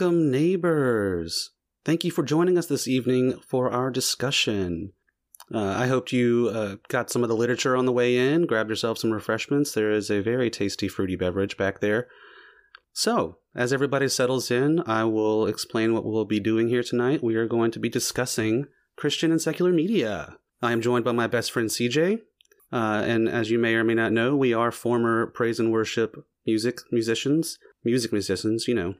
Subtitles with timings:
[0.00, 1.50] Welcome, neighbors.
[1.84, 4.94] Thank you for joining us this evening for our discussion.
[5.54, 8.70] Uh, I hoped you uh, got some of the literature on the way in, grabbed
[8.70, 9.74] yourself some refreshments.
[9.74, 12.08] There is a very tasty fruity beverage back there.
[12.94, 17.22] So, as everybody settles in, I will explain what we'll be doing here tonight.
[17.22, 20.38] We are going to be discussing Christian and secular media.
[20.62, 22.20] I am joined by my best friend CJ,
[22.72, 26.16] uh, and as you may or may not know, we are former praise and worship
[26.46, 28.94] music musicians, music musicians, you know.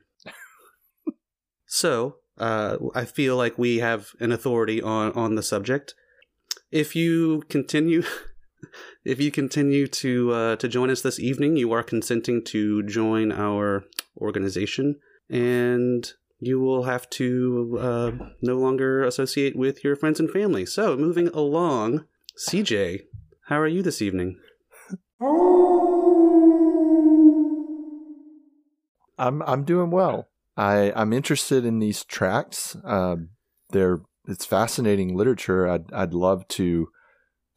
[1.73, 5.95] So, uh, I feel like we have an authority on, on the subject.
[6.73, 8.03] If you continue,
[9.05, 13.31] if you continue to uh, to join us this evening, you are consenting to join
[13.31, 13.85] our
[14.21, 14.97] organization,
[15.29, 18.11] and you will have to uh,
[18.43, 20.67] no longer associate with your friends and family.
[20.67, 22.05] So, moving along,
[22.37, 23.03] CJ,
[23.47, 24.41] how are you this evening?
[29.17, 30.31] I'm I'm doing well.
[30.57, 32.77] I I'm interested in these tracks.
[32.85, 33.17] Uh,
[33.71, 35.69] they're it's fascinating literature.
[35.69, 36.89] I'd I'd love to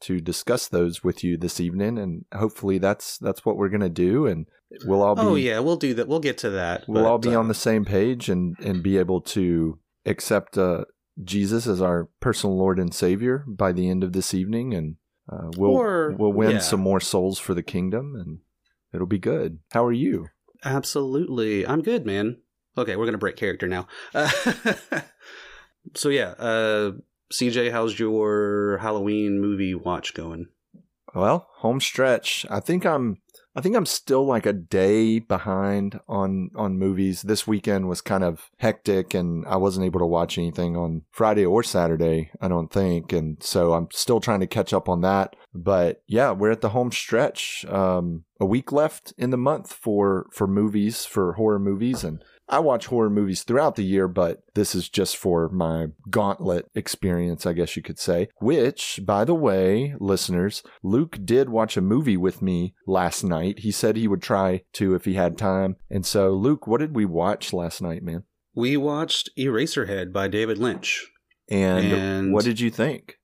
[0.02, 4.26] to discuss those with you this evening, and hopefully that's that's what we're gonna do.
[4.26, 4.46] And
[4.84, 6.08] we'll all be oh yeah, we'll do that.
[6.08, 6.84] We'll get to that.
[6.88, 10.58] we'll but, all be uh, on the same page and and be able to accept
[10.58, 10.84] uh,
[11.22, 14.96] Jesus as our personal Lord and Savior by the end of this evening, and
[15.30, 16.58] uh, we'll Or- we'll win yeah.
[16.58, 18.38] some more souls for the kingdom, and
[18.92, 19.60] it'll be good.
[19.72, 20.26] How are you?
[20.64, 21.66] Absolutely.
[21.66, 22.38] I'm good, man.
[22.76, 23.86] Okay, we're to break character now.
[24.14, 24.30] Uh,
[25.94, 26.92] so, yeah, uh,
[27.32, 30.48] CJ, how's your Halloween movie watch going?
[31.14, 32.44] Well, home stretch.
[32.50, 33.18] I think I'm
[33.56, 37.22] I think I'm still like a day behind on on movies.
[37.22, 41.46] This weekend was kind of hectic and I wasn't able to watch anything on Friday
[41.46, 43.12] or Saturday, I don't think.
[43.12, 45.36] And so I'm still trying to catch up on that.
[45.54, 47.64] But yeah, we're at the home stretch.
[47.68, 52.58] Um a week left in the month for for movies, for horror movies and I
[52.58, 57.54] watch horror movies throughout the year, but this is just for my gauntlet experience, I
[57.54, 58.28] guess you could say.
[58.40, 63.60] Which, by the way, listeners, Luke did watch a movie with me last night.
[63.60, 65.76] He said he would try to if he had time.
[65.90, 68.24] And so, Luke, what did we watch last night, man?
[68.54, 71.10] We watched Eraserhead by David Lynch.
[71.48, 73.16] And, And- what did you think?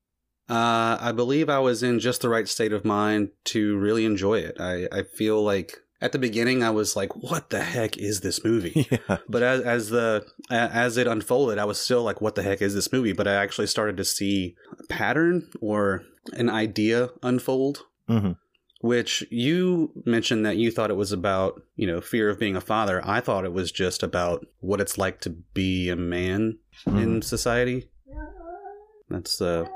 [0.48, 4.40] Uh, I believe I was in just the right state of mind to really enjoy
[4.40, 4.56] it.
[4.58, 8.42] I, I feel like at the beginning I was like, "What the heck is this
[8.44, 9.18] movie?" yeah.
[9.28, 12.74] But as as the as it unfolded, I was still like, "What the heck is
[12.74, 17.84] this movie?" But I actually started to see a pattern or an idea unfold.
[18.08, 18.36] Mhm.
[18.82, 22.62] Which you mentioned that you thought it was about, you know, fear of being a
[22.62, 23.02] father.
[23.04, 26.56] I thought it was just about what it's like to be a man
[26.86, 27.90] in society.
[29.10, 29.66] That's uh,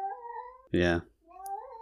[0.73, 1.01] yeah,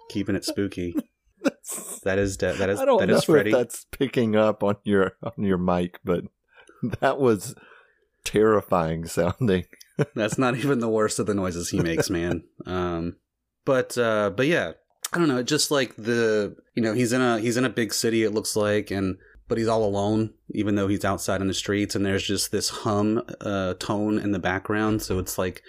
[0.09, 0.97] keeping it spooky.
[2.05, 3.51] That is de- that is I don't that know is Freddie.
[3.51, 6.25] if that's picking up on your on your mic, but
[7.01, 7.55] that was
[8.25, 9.65] terrifying sounding.
[10.15, 12.45] That's not even the worst of the noises he makes, man.
[12.67, 13.17] Um,
[13.65, 14.73] but uh, but yeah,
[15.13, 15.43] I don't know.
[15.43, 18.25] Just like the you know he's in a he's in a big city.
[18.25, 19.17] It looks like and.
[19.49, 22.71] But he's all alone, even though he's outside in the streets, and there's just this
[22.71, 25.03] hum uh, tone in the background.
[25.03, 25.63] So it's like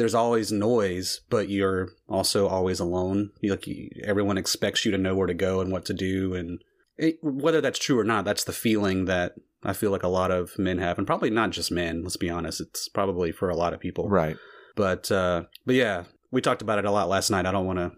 [0.00, 3.32] there's always noise, but you're also always alone.
[3.40, 6.34] You, like you, everyone expects you to know where to go and what to do,
[6.34, 6.64] and
[6.96, 10.30] it, whether that's true or not, that's the feeling that I feel like a lot
[10.30, 12.02] of men have, and probably not just men.
[12.02, 14.08] Let's be honest; it's probably for a lot of people.
[14.08, 14.38] Right.
[14.74, 17.46] But uh, but yeah, we talked about it a lot last night.
[17.46, 17.92] I don't want to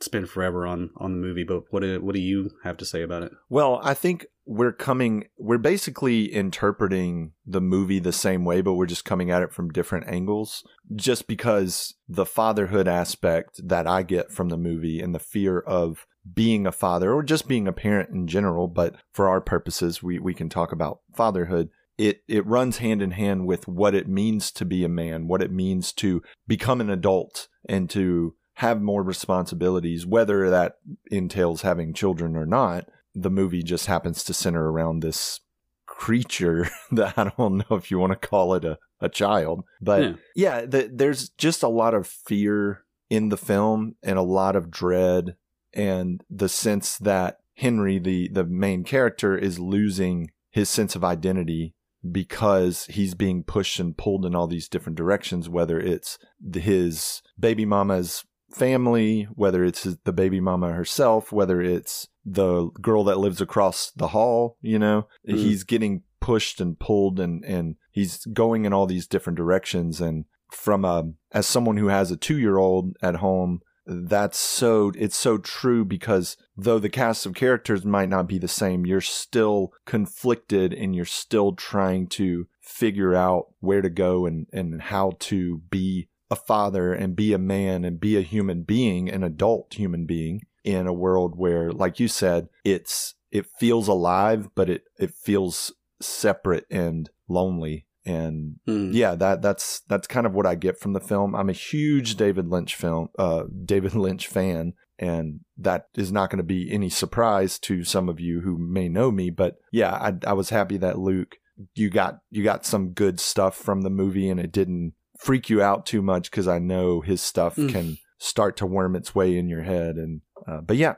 [0.00, 3.02] spend forever on on the movie, but what do, what do you have to say
[3.02, 3.32] about it?
[3.48, 8.86] Well, I think we're coming, we're basically interpreting the movie the same way, but we're
[8.86, 10.64] just coming at it from different angles.
[10.94, 16.06] Just because the fatherhood aspect that I get from the movie and the fear of
[16.34, 20.18] being a father or just being a parent in general, but for our purposes, we,
[20.18, 21.70] we can talk about fatherhood.
[21.98, 25.42] It, it runs hand in hand with what it means to be a man, what
[25.42, 30.76] it means to become an adult and to have more responsibilities, whether that
[31.10, 35.40] entails having children or not the movie just happens to center around this
[35.86, 39.64] creature that I don't know if you want to call it a, a child.
[39.80, 40.12] But Yeah.
[40.34, 44.70] yeah, the, there's just a lot of fear in the film and a lot of
[44.70, 45.36] dread
[45.72, 51.74] and the sense that Henry, the, the main character, is losing his sense of identity
[52.10, 56.18] because he's being pushed and pulled in all these different directions, whether it's
[56.54, 63.18] his baby mama's family, whether it's the baby mama herself, whether it's the girl that
[63.18, 65.36] lives across the hall, you know, Mm.
[65.36, 70.00] he's getting pushed and pulled and, and he's going in all these different directions.
[70.00, 74.92] And from a, as someone who has a two year old at home, that's so,
[74.96, 79.00] it's so true because though the cast of characters might not be the same, you're
[79.00, 85.12] still conflicted and you're still trying to figure out where to go and, and how
[85.20, 89.74] to be a father and be a man and be a human being, an adult
[89.74, 94.84] human being in a world where, like you said, it's it feels alive, but it
[94.98, 97.86] it feels separate and lonely.
[98.08, 98.90] And Hmm.
[98.92, 101.34] yeah, that that's that's kind of what I get from the film.
[101.34, 106.38] I'm a huge David Lynch film, uh, David Lynch fan, and that is not going
[106.38, 109.30] to be any surprise to some of you who may know me.
[109.30, 111.36] But yeah, I, I was happy that Luke,
[111.74, 115.60] you got you got some good stuff from the movie, and it didn't freak you
[115.60, 117.70] out too much because I know his stuff Mm.
[117.70, 119.96] can start to worm its way in your head.
[119.96, 120.94] And uh, but yeah,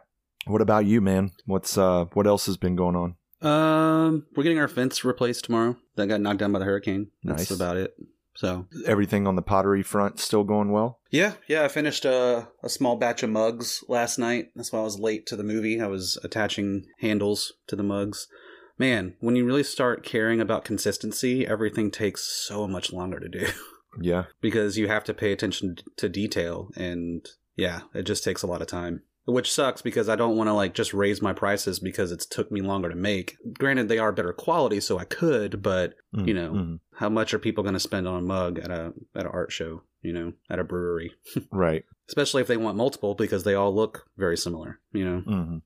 [0.47, 1.33] what about you, man?
[1.47, 3.17] What's uh what else has been going on?
[3.43, 5.77] Um, we're getting our fence replaced tomorrow.
[5.97, 7.09] That got knocked down by the hurricane.
[7.25, 7.51] That's Nice.
[7.51, 7.95] about it.
[8.37, 11.01] So Everything on the pottery front still going well?
[11.11, 11.65] yeah, yeah.
[11.65, 14.47] I finished a, a small batch of mugs last night.
[14.55, 15.81] That's why I was late to the movie.
[15.81, 18.29] I was attaching handles to the mugs.
[18.79, 23.47] Man, when you really start caring about consistency, everything takes so much longer to do
[24.01, 24.25] Yeah.
[24.41, 28.63] because you have to pay attention to detail, and yeah, it just takes a lot
[28.63, 29.03] of time.
[29.31, 32.51] Which sucks because I don't want to like just raise my prices because it's took
[32.51, 33.37] me longer to make.
[33.59, 36.51] Granted, they are better quality, so I could, but Mm, You know.
[36.53, 36.81] mhm.
[36.95, 39.53] how much are people going to spend on a mug at a at an art
[39.53, 41.13] show you know at a brewery
[41.53, 41.85] Right.
[42.09, 45.59] especially if they want multiple because they all look very similar you know hmm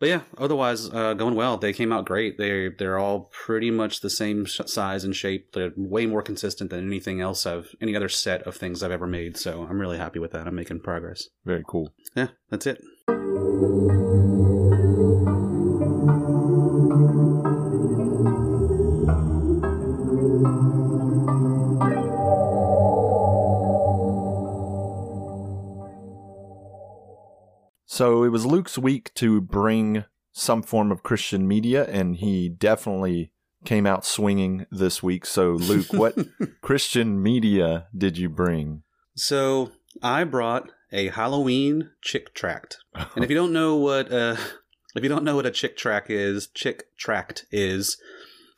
[0.00, 4.00] but yeah otherwise uh, going well they came out great they they're all pretty much
[4.00, 7.94] the same sh- size and shape they're way more consistent than anything else i've any
[7.94, 10.80] other set of things i've ever made so i'm really happy with that i'm making
[10.80, 11.94] progress Very cool.
[12.16, 12.82] yeah that's it
[27.86, 33.30] So it was Luke's week to bring some form of Christian media, and he definitely
[33.64, 35.24] came out swinging this week.
[35.24, 36.16] So, Luke, what
[36.60, 38.82] Christian media did you bring?
[39.16, 39.70] so
[40.02, 42.78] i brought a halloween chick tract
[43.14, 44.36] And if you don't know what uh,
[44.94, 47.96] if you don't know what a chick tract is, chick tract is,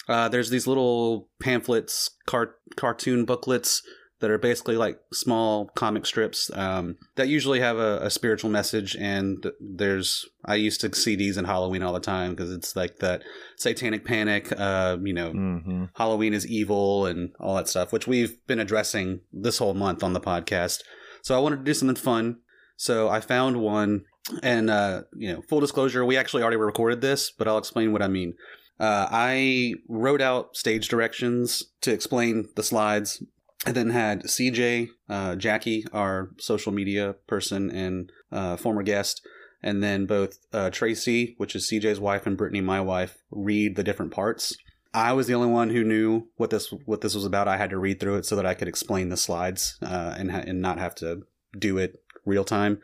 [0.08, 3.82] uh, there's these little pamphlets, car- cartoon booklets
[4.20, 8.96] that are basically like small comic strips um, that usually have a, a spiritual message.
[8.98, 12.98] And there's I used to see these in Halloween all the time because it's like
[12.98, 13.22] that
[13.56, 18.36] satanic panic, uh, you know, hmm Halloween is evil and all that stuff, which we've
[18.46, 20.82] been addressing this whole month on the podcast.
[21.26, 22.37] So I wanted to do something fun.
[22.76, 24.05] So I found one,
[24.44, 28.00] and uh, you know, full disclosure, we actually already recorded this, but I'll explain what
[28.00, 28.34] I mean.
[28.78, 33.25] Uh, I wrote out stage directions to explain the slides,
[33.67, 39.20] and then had CJ, uh, Jackie, our social media person and uh, former guest,
[39.64, 43.82] and then both uh, Tracy, which is CJ's wife, and Brittany, my wife, read the
[43.82, 44.56] different parts.
[44.96, 47.48] I was the only one who knew what this what this was about.
[47.48, 50.30] I had to read through it so that I could explain the slides uh, and
[50.32, 51.23] ha- and not have to
[51.56, 52.80] do it real time.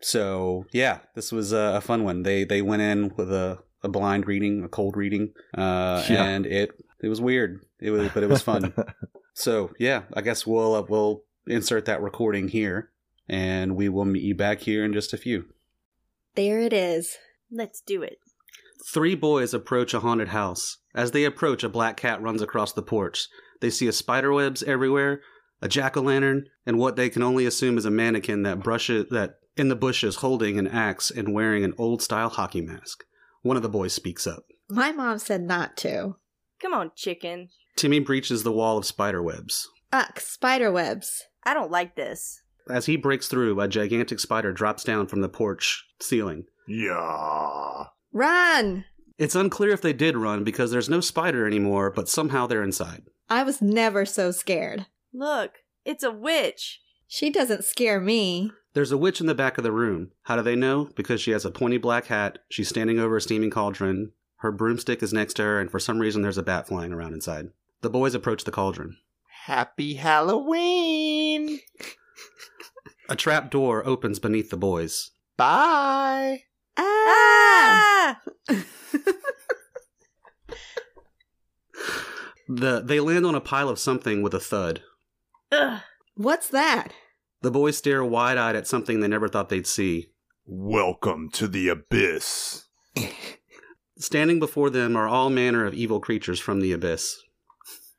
[0.00, 2.24] So yeah, this was a, a fun one.
[2.24, 6.24] They they went in with a, a blind reading, a cold reading, uh, Yeah.
[6.24, 7.64] and it it was weird.
[7.80, 8.74] It was but it was fun.
[9.32, 12.90] so yeah, I guess we'll uh, we'll insert that recording here,
[13.28, 15.46] and we will meet you back here in just a few.
[16.34, 17.16] There it is.
[17.50, 18.18] Let's do it.
[18.86, 20.78] Three boys approach a haunted house.
[20.94, 23.28] As they approach, a black cat runs across the porch.
[23.60, 25.20] They see a spider webs everywhere,
[25.60, 29.06] a jack o' lantern, and what they can only assume is a mannequin that brushes
[29.10, 33.04] that in the bushes holding an axe and wearing an old style hockey mask.
[33.42, 34.44] One of the boys speaks up.
[34.68, 36.16] My mom said not to.
[36.60, 37.48] Come on, chicken.
[37.76, 39.68] Timmy breaches the wall of spider webs.
[39.92, 41.24] Ugh, spider webs.
[41.44, 42.42] I don't like this.
[42.70, 46.44] As he breaks through, a gigantic spider drops down from the porch ceiling.
[46.66, 47.84] yeah.
[48.12, 48.84] Run!
[49.18, 53.02] It's unclear if they did run because there's no spider anymore, but somehow they're inside.
[53.28, 54.86] I was never so scared.
[55.12, 56.80] Look, it's a witch.
[57.06, 58.52] She doesn't scare me.
[58.74, 60.12] There's a witch in the back of the room.
[60.22, 60.90] How do they know?
[60.94, 65.02] Because she has a pointy black hat, she's standing over a steaming cauldron, her broomstick
[65.02, 67.48] is next to her, and for some reason there's a bat flying around inside.
[67.80, 68.96] The boys approach the cauldron.
[69.46, 71.58] Happy Halloween.
[73.08, 75.10] A trap door opens beneath the boys.
[75.36, 76.44] Bye.
[76.78, 78.20] Ah!
[78.48, 78.58] Ah!
[82.48, 84.82] The they land on a pile of something with a thud.
[85.52, 85.82] Ugh.
[86.14, 86.94] What's that?
[87.42, 90.08] The boys stare wide-eyed at something they never thought they'd see.
[90.46, 92.64] Welcome to the abyss.
[93.98, 97.18] Standing before them are all manner of evil creatures from the abyss.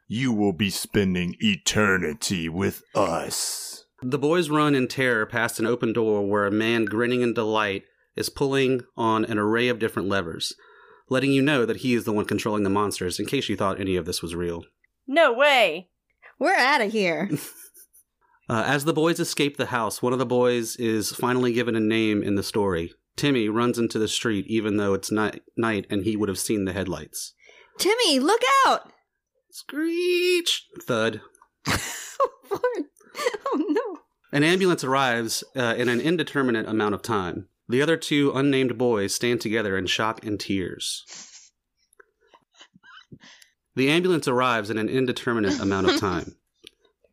[0.07, 3.85] You will be spending eternity with us.
[4.01, 7.83] The boys run in terror past an open door where a man grinning in delight
[8.15, 10.53] is pulling on an array of different levers,
[11.09, 13.79] letting you know that he is the one controlling the monsters in case you thought
[13.79, 14.65] any of this was real.
[15.07, 15.89] No way.
[16.39, 17.29] We're out of here.
[18.51, 21.79] Uh, as the boys escape the house, one of the boys is finally given a
[21.79, 22.91] name in the story.
[23.15, 26.65] Timmy runs into the street even though it's night, night and he would have seen
[26.65, 27.35] the headlights.
[27.77, 28.91] Timmy, look out!
[29.51, 30.65] Screech!
[30.81, 31.21] Thud.
[31.67, 32.85] oh, Lord.
[33.45, 33.99] Oh no.
[34.31, 37.49] An ambulance arrives uh, in an indeterminate amount of time.
[37.69, 41.05] The other two unnamed boys stand together in shock and tears.
[43.75, 46.35] The ambulance arrives in an indeterminate amount of time.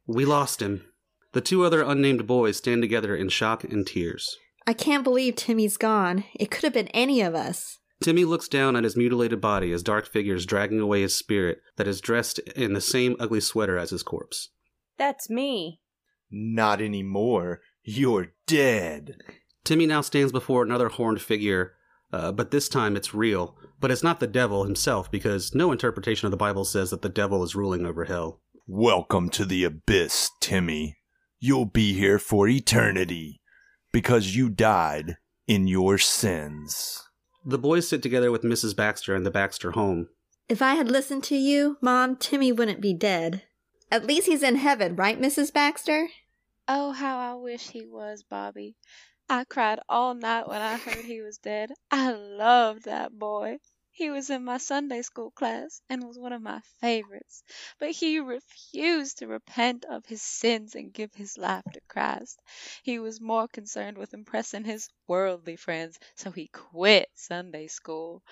[0.06, 0.86] We lost him.
[1.32, 4.34] The two other unnamed boys stand together in shock and tears.
[4.66, 6.24] I can't believe Timmy's gone.
[6.34, 7.78] It could have been any of us.
[8.02, 11.86] Timmy looks down at his mutilated body as dark figures dragging away his spirit that
[11.86, 14.50] is dressed in the same ugly sweater as his corpse.
[14.98, 15.80] That's me.
[16.30, 17.60] Not anymore.
[17.84, 19.18] You're dead.
[19.66, 21.72] Timmy now stands before another horned figure,
[22.12, 23.56] uh, but this time it's real.
[23.80, 27.08] But it's not the devil himself because no interpretation of the Bible says that the
[27.08, 28.40] devil is ruling over hell.
[28.68, 30.98] Welcome to the abyss, Timmy.
[31.40, 33.40] You'll be here for eternity
[33.92, 35.16] because you died
[35.48, 37.02] in your sins.
[37.44, 38.76] The boys sit together with Mrs.
[38.76, 40.06] Baxter in the Baxter home.
[40.48, 43.42] If I had listened to you, Mom, Timmy wouldn't be dead.
[43.90, 45.52] At least he's in heaven, right, Mrs.
[45.52, 46.06] Baxter?
[46.68, 48.76] Oh, how I wish he was, Bobby.
[49.28, 51.70] I cried all night when I heard he was dead.
[51.92, 53.58] I loved that boy.
[53.92, 57.44] He was in my Sunday school class and was one of my favorites.
[57.78, 62.40] But he refused to repent of his sins and give his life to Christ.
[62.82, 68.24] He was more concerned with impressing his worldly friends, so he quit Sunday school.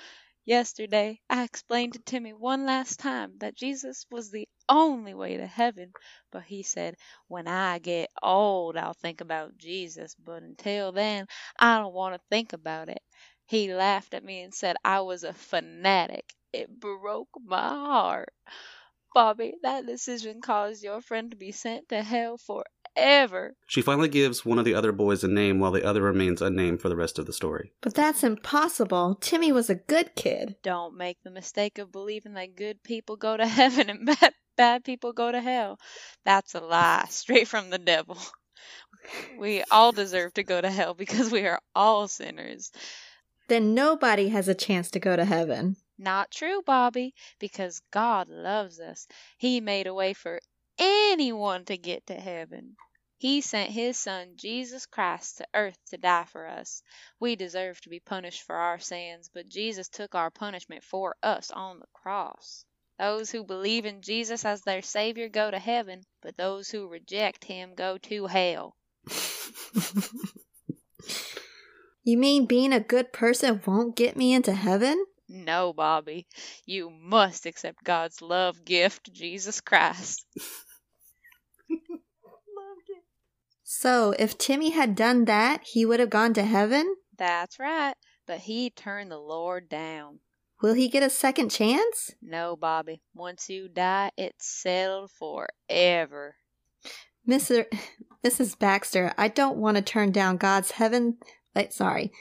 [0.47, 5.47] Yesterday, I explained to Timmy one last time that Jesus was the only way to
[5.47, 5.93] heaven,
[6.33, 6.97] but he said,
[7.29, 11.27] When I get old, I'll think about Jesus, but until then,
[11.59, 13.03] I don't want to think about it.
[13.47, 16.25] He laughed at me and said I was a fanatic.
[16.53, 18.33] It broke my heart.
[19.15, 22.65] Bobby, that decision caused your friend to be sent to hell forever.
[23.67, 26.81] She finally gives one of the other boys a name while the other remains unnamed
[26.81, 27.73] for the rest of the story.
[27.81, 29.17] But that's impossible.
[29.21, 30.57] Timmy was a good kid.
[30.63, 34.85] Don't make the mistake of believing that good people go to heaven and bad, bad
[34.85, 35.79] people go to hell.
[36.25, 38.19] That's a lie, straight from the devil.
[39.39, 42.73] We all deserve to go to hell because we are all sinners.
[43.49, 45.77] Then nobody has a chance to go to heaven.
[45.99, 49.07] Not true, Bobby, because God loves us.
[49.37, 50.41] He made a way for
[50.79, 52.77] anyone to get to heaven.
[53.19, 56.83] He sent his son Jesus Christ to earth to die for us.
[57.21, 61.51] We deserve to be punished for our sins, but Jesus took our punishment for us
[61.51, 62.65] on the cross.
[62.99, 67.45] Those who believe in Jesus as their Savior go to heaven, but those who reject
[67.45, 68.77] him go to hell.
[72.07, 75.07] You mean being a good person won't get me into heaven?
[75.27, 76.27] No, Bobby.
[76.67, 80.27] You must accept God's love gift, Jesus Christ.
[83.67, 86.97] So, if Timmy had done that, he would have gone to heaven?
[87.17, 87.95] That's right.
[88.27, 90.21] But he turned the Lord down.
[90.63, 92.15] Will he get a second chance?
[92.23, 93.03] No, Bobby.
[93.15, 96.37] Once you die, it's settled forever.
[97.29, 97.67] Mr.
[98.25, 98.59] Mrs.
[98.59, 101.19] Baxter, I don't want to turn down God's heaven.
[101.55, 102.13] Wait, sorry.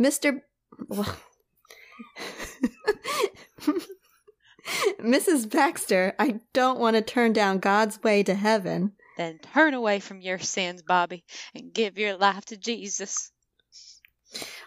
[0.00, 0.40] Mr.
[5.00, 5.50] Mrs.
[5.50, 8.92] Baxter, I don't want to turn down God's way to heaven.
[9.16, 13.32] Then turn away from your sins, Bobby, and give your life to Jesus.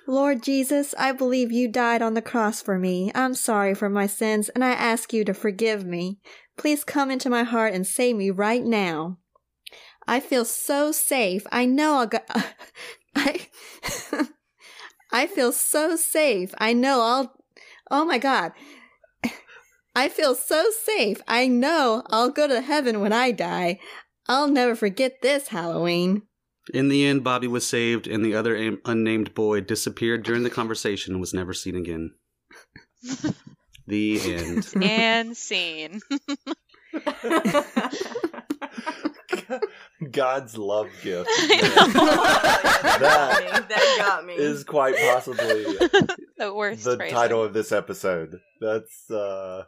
[0.08, 3.12] Lord Jesus, I believe you died on the cross for me.
[3.14, 6.20] I'm sorry for my sins, and I ask you to forgive me.
[6.58, 9.18] Please come into my heart and save me right now.
[10.08, 11.46] I feel so safe.
[11.52, 12.20] I know I'll go.
[13.16, 13.48] I.
[15.14, 16.54] I feel so safe.
[16.58, 17.34] I know I'll.
[17.90, 18.54] Oh my God.
[19.94, 21.22] I feel so safe.
[21.28, 23.80] I know I'll go to heaven when I die.
[24.28, 26.24] I'll never forget this Halloween.
[26.74, 30.50] In the end, Bobby was saved, and the other am- unnamed boy disappeared during the
[30.50, 32.12] conversation and was never seen again.
[33.88, 34.72] the end.
[34.82, 36.00] and scene.
[40.12, 41.30] God's love gift.
[43.00, 44.34] that, that got me.
[44.36, 45.64] is quite possibly
[46.38, 47.16] the worst the phrasing.
[47.16, 48.40] title of this episode.
[48.60, 49.64] That's uh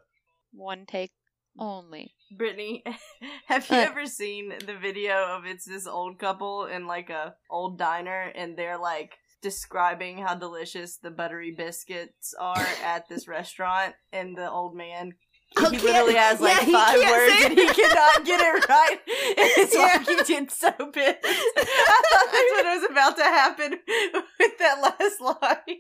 [0.54, 1.12] One take
[1.60, 2.14] only.
[2.36, 2.84] Brittany,
[3.48, 3.88] have you What?
[3.88, 8.58] ever seen the video of it's this old couple in like a old diner and
[8.58, 14.76] they're like describing how delicious the buttery biscuits are at this restaurant and the old
[14.76, 15.14] man
[15.58, 19.00] Oh, he can't- literally has like yeah, five words and he cannot get it right.
[19.08, 19.82] It's Yeah.
[19.82, 21.20] like he did so pissed.
[21.24, 23.72] I thought that's what was about to happen
[24.40, 25.80] with that last line.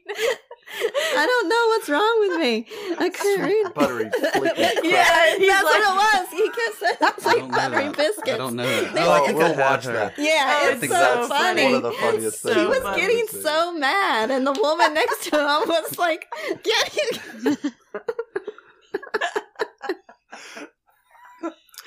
[1.16, 2.68] I don't know what's wrong with me.
[3.00, 3.74] I couldn't Sweet read.
[3.74, 6.28] buttery flicky Yeah, he's that's like- what it was.
[6.32, 7.98] He kept saying I sweet don't buttery that.
[7.98, 8.30] biscuits.
[8.32, 8.94] I don't know that.
[8.94, 9.96] They Oh, I were- think we'll I have watch heard.
[9.96, 10.14] that.
[10.18, 11.64] Yeah, Oh, it's I so that's funny.
[11.66, 12.56] one of the funniest It's things.
[12.56, 16.28] he was getting so mad, and the woman next to him was like,
[16.64, 17.58] "Getting."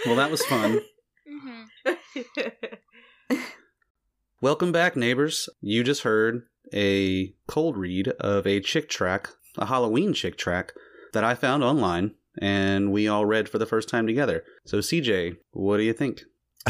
[0.04, 0.80] Well, that was fun.
[1.28, 1.92] hmm
[4.40, 5.48] Welcome back, neighbors.
[5.60, 10.74] You just heard a cold read of a chick tract, a Halloween chick tract
[11.12, 14.44] that I found online, and we all read for the first time together.
[14.64, 16.22] So, CJ, what do you think?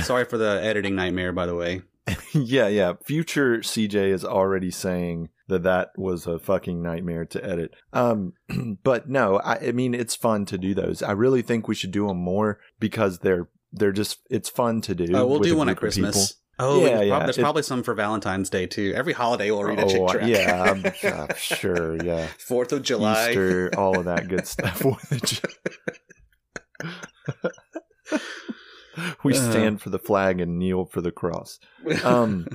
[0.03, 1.83] Sorry for the editing nightmare, by the way.
[2.33, 2.93] yeah, yeah.
[3.05, 7.73] Future CJ is already saying that that was a fucking nightmare to edit.
[7.93, 8.33] Um,
[8.83, 11.03] but no, I, I mean it's fun to do those.
[11.03, 14.95] I really think we should do them more because they're they're just it's fun to
[14.95, 15.07] do.
[15.15, 15.77] Oh, we'll do one at.
[15.77, 16.35] Christmas.
[16.59, 17.19] Oh, Yeah, yeah, yeah.
[17.21, 18.95] There's It- probably some for Valentine's Day too.
[18.97, 20.27] Every holiday we'll read a chick Oh, track.
[20.27, 22.03] yeah, I'm, I'm sure.
[22.03, 23.29] Yeah, Fourth of July.
[23.29, 24.79] Easter, all of that good stuff.
[24.81, 25.39] Fourth of Ju-
[29.23, 29.51] we Uh.
[29.51, 31.59] stand for the flag and kneel for the cross.
[32.05, 32.47] Um,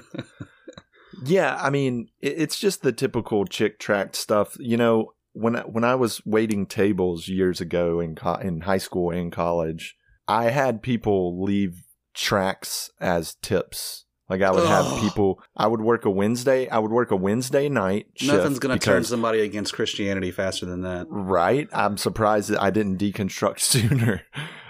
[1.24, 4.56] Yeah, I mean, it's just the typical chick tract stuff.
[4.60, 8.78] You know, when I, when I was waiting tables years ago in co- in high
[8.78, 9.96] school and college,
[10.28, 14.06] I had people leave tracks as tips.
[14.30, 15.02] Like I would have Ugh.
[15.02, 15.44] people.
[15.58, 16.70] I would work a Wednesday.
[16.70, 18.08] I would work a Wednesday night.
[18.24, 21.08] Nothing's gonna turn somebody against Christianity faster than that.
[21.10, 21.68] Right.
[21.74, 24.22] I'm surprised that I didn't deconstruct sooner.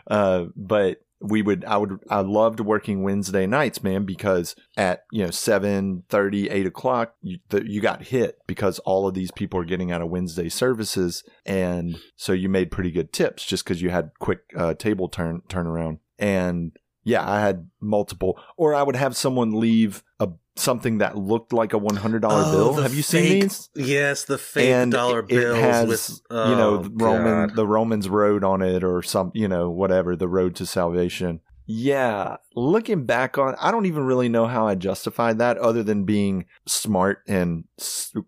[0.10, 5.24] Uh, but we would, I would, I loved working Wednesday nights, man, because at, you
[5.24, 9.60] know, 7 30 8 o'clock, you, the, you got hit because all of these people
[9.60, 11.24] are getting out of Wednesday services.
[11.46, 15.42] And so you made pretty good tips just because you had quick, uh, table turn,
[15.48, 16.00] turnaround.
[16.18, 16.72] And
[17.04, 20.30] yeah, I had multiple, or I would have someone leave a,
[20.62, 22.74] something that looked like a $100 Oh, bill.
[22.82, 23.70] Have you fake- seen these?
[23.76, 27.56] Yes, the fake and dollar it bills has, with you know oh, the Roman God.
[27.56, 31.42] the Romans road on it or some you know whatever the road to salvation.
[31.68, 36.04] Yeah, looking back on, I don't even really know how I justified that, other than
[36.04, 37.64] being smart and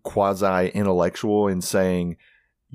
[0.02, 2.16] quasi intellectual in saying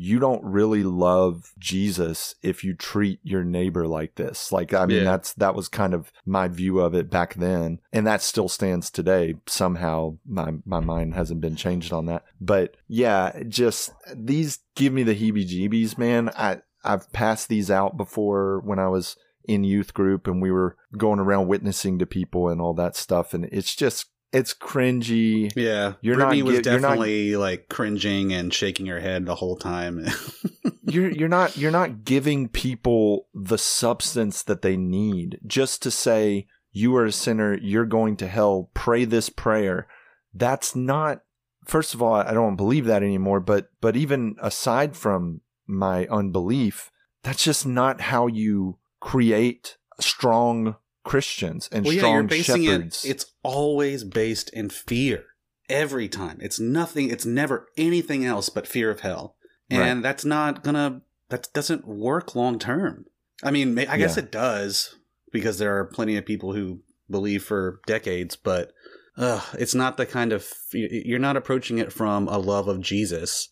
[0.02, 4.50] you don't really love Jesus if you treat your neighbor like this.
[4.50, 5.04] Like, I mean, Yeah.
[5.04, 8.90] that's that was kind of my view of it back then, and that still stands
[8.90, 9.36] today.
[9.46, 12.24] Somehow, my my mind hasn't been changed on that.
[12.40, 16.30] But yeah, just these give me the heebie-jeebies, man.
[16.30, 20.78] I I've passed these out before when I was in youth group and we were
[20.98, 25.52] going around witnessing to people and all that stuff, and it's just it's cringy.
[25.56, 29.36] Yeah, You're Brittany not was you're not- definitely like cringing and shaking her head the
[29.36, 30.06] whole time.
[30.84, 36.48] you're you're not you're not giving people the substance that they need just to say
[36.72, 39.88] you are a sinner you're going to hell pray this prayer
[40.34, 41.22] that's not
[41.66, 46.92] first of all i don't believe that anymore but but even aside from my unbelief
[47.24, 53.06] that's just not how you create strong christians and well, yeah, you're strong basing shepherds
[53.06, 53.10] it.
[53.12, 55.26] It's always based in fear
[55.70, 56.38] every time.
[56.42, 57.10] It's nothing.
[57.10, 59.36] It's never anything else but fear of hell,
[59.70, 61.02] and that's not gonna.
[61.30, 63.06] That doesn't work long term.
[63.44, 64.24] I mean, I guess Yeah.
[64.24, 64.96] it does
[65.32, 68.72] because there are plenty of people who believe for decades, but
[69.16, 73.48] uh, it's not the kind of you're not approaching it from a love of Jesus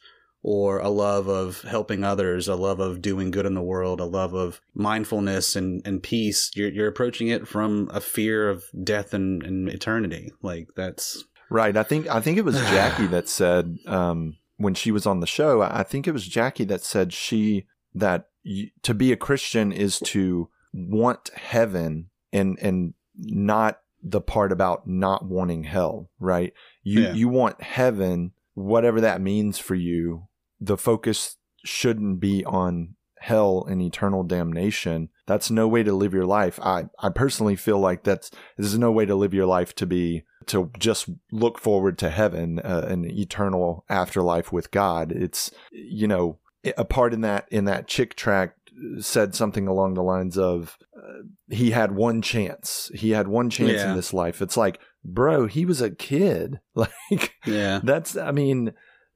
[0.49, 4.05] or a love of helping others, a love of doing good in the world, a
[4.05, 6.51] love of mindfulness and, and peace.
[6.55, 10.31] You're, you're approaching it from a fear of death and, and eternity.
[10.41, 11.75] Like that's Right.
[11.75, 15.27] I think I think it was Jackie that said um, when she was on the
[15.27, 15.61] show.
[15.61, 19.99] I think it was Jackie that said she that y- to be a Christian is
[20.05, 26.09] to want heaven and and not the part about not wanting hell.
[26.21, 26.53] Right.
[26.83, 27.13] You Yeah.
[27.13, 30.23] you want heaven, whatever that means for you.
[30.59, 35.09] The focus shouldn't be on hell and eternal damnation.
[35.25, 36.59] That's no way to live your life.
[36.61, 39.85] I I personally feel like that's this is no way to live your life to
[39.85, 45.11] be to just look forward to heaven, uh, an eternal afterlife with God.
[45.11, 46.39] It's you know
[46.77, 48.53] a part in that in that chick tract
[48.99, 52.91] said something along the lines of uh, he had one chance.
[52.93, 53.89] He had one chance Yeah.
[53.89, 54.41] in this life.
[54.41, 56.59] It's like, bro, he was a kid.
[56.75, 57.79] Like yeah.
[57.83, 58.73] that's I mean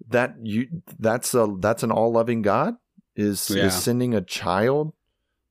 [0.10, 0.68] that you
[1.00, 2.76] that's a that's an all loving God
[3.16, 3.66] is Yeah.
[3.66, 4.94] is sending a child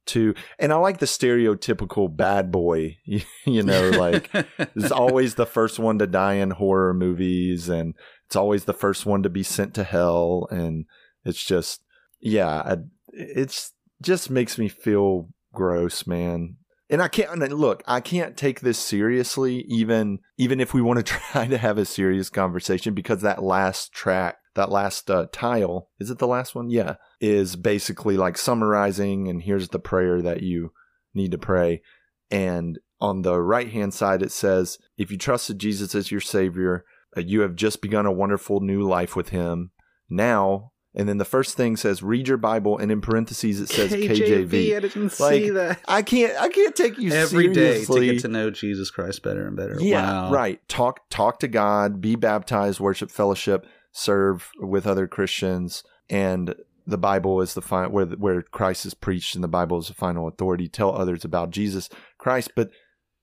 [0.06, 4.30] to and I like the stereotypical bad boy you, you know like
[4.74, 7.94] is always the first one to die in horror movies and
[8.26, 10.86] it's always the first one to be sent to hell and
[11.24, 11.82] it's just
[12.18, 12.76] yeah I,
[13.12, 16.56] it's just makes me feel gross man
[16.90, 20.98] and I can't and look I can't take this seriously even even if we want
[20.98, 25.88] to try to have a serious conversation because that last track that last uh, tile
[25.98, 26.70] is it the last one?
[26.70, 30.72] Yeah, is basically like summarizing and here's the prayer that you
[31.14, 31.82] need to pray.
[32.30, 36.84] And on the right hand side, it says, if you trusted Jesus as your savior,
[37.16, 39.70] uh, you have just begun a wonderful new life with him.
[40.08, 43.92] Now, and then the first thing says, read your Bible, and in parentheses it says
[43.92, 44.76] KJV.
[44.76, 45.80] I didn't Like, see that.
[45.86, 49.46] I can't, I can't take you Every day to get to know Jesus Christ better
[49.46, 49.76] and better.
[49.80, 50.32] Yeah, Wow.
[50.32, 50.60] right.
[50.68, 56.54] Talk talk to God, be baptized, worship, fellowship, serve with other Christians, and
[56.86, 59.94] the Bible is the final where where Christ is preached, and the Bible is the
[59.94, 60.68] final authority.
[60.68, 62.70] Tell others about Jesus Christ, but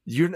[0.05, 0.31] you're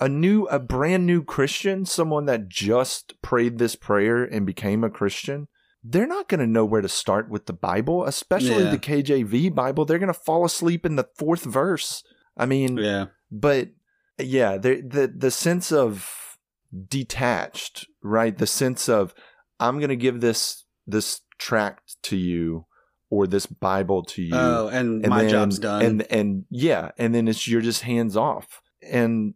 [0.00, 4.88] a new, a brand new Christian, someone that just prayed this prayer and became a
[4.90, 5.48] Christian.
[5.84, 8.70] They're not going to know where to start with the Bible, especially Yeah.
[8.70, 9.84] the KJV Bible.
[9.84, 12.04] They're going to fall asleep in the fourth verse.
[12.36, 13.06] I mean, Yeah.
[13.30, 13.70] but
[14.18, 16.36] yeah the the the sense of
[16.88, 19.14] detached right the sense of
[19.58, 22.66] i'm going to give this this tract to you
[23.10, 25.82] or this bible to you Oh, and, and my then- job's done.
[25.82, 29.34] and and yeah and then it's you're just hands off and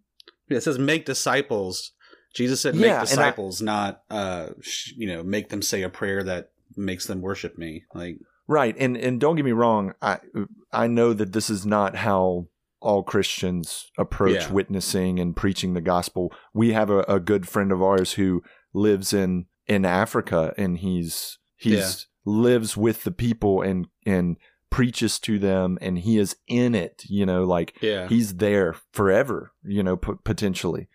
[0.49, 1.91] it says make disciples.
[2.37, 5.89] Jesus said Yeah, make I- disciples, not uh, sh- you know, make them say a
[5.89, 7.85] prayer that makes them worship me.
[7.95, 8.19] Like,
[8.49, 10.21] right and and don't get me wrong i
[10.73, 12.47] i know that this is not how
[12.81, 14.53] all christians approach Yeah.
[14.53, 19.13] witnessing and preaching the gospel we have a, a good friend of ours who lives
[19.13, 22.33] in in africa and he's he's Yeah.
[22.33, 24.37] lives with the people and and
[24.71, 29.51] preaches to them and he is in it you know like yeah, he's there forever
[29.65, 30.87] you know p- potentially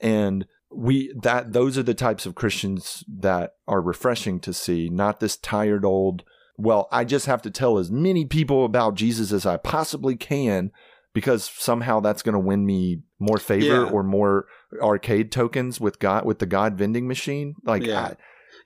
[0.00, 5.20] and we that those are the types of christians that are refreshing to see not
[5.20, 6.24] this tired old
[6.56, 10.70] well i just have to tell as many people about jesus as i possibly can
[11.12, 13.90] because somehow that's going to win me more favor Yeah.
[13.90, 14.46] or more
[14.82, 18.00] arcade tokens with god with the god vending machine like Yeah.
[18.00, 18.14] I,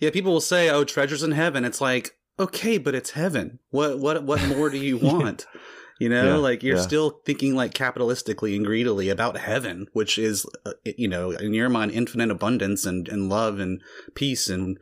[0.00, 0.10] yeah.
[0.10, 3.58] People will say, "Oh, treasures in heaven." It's like, okay, but it's heaven.
[3.70, 5.44] What, what, what more do you want?
[5.98, 6.82] You know, Yeah, like you're yeah.
[6.82, 11.68] still thinking like capitalistically and greedily about heaven, which is, uh, you know, in your
[11.68, 13.80] mind, infinite abundance and, and love and
[14.14, 14.78] peace and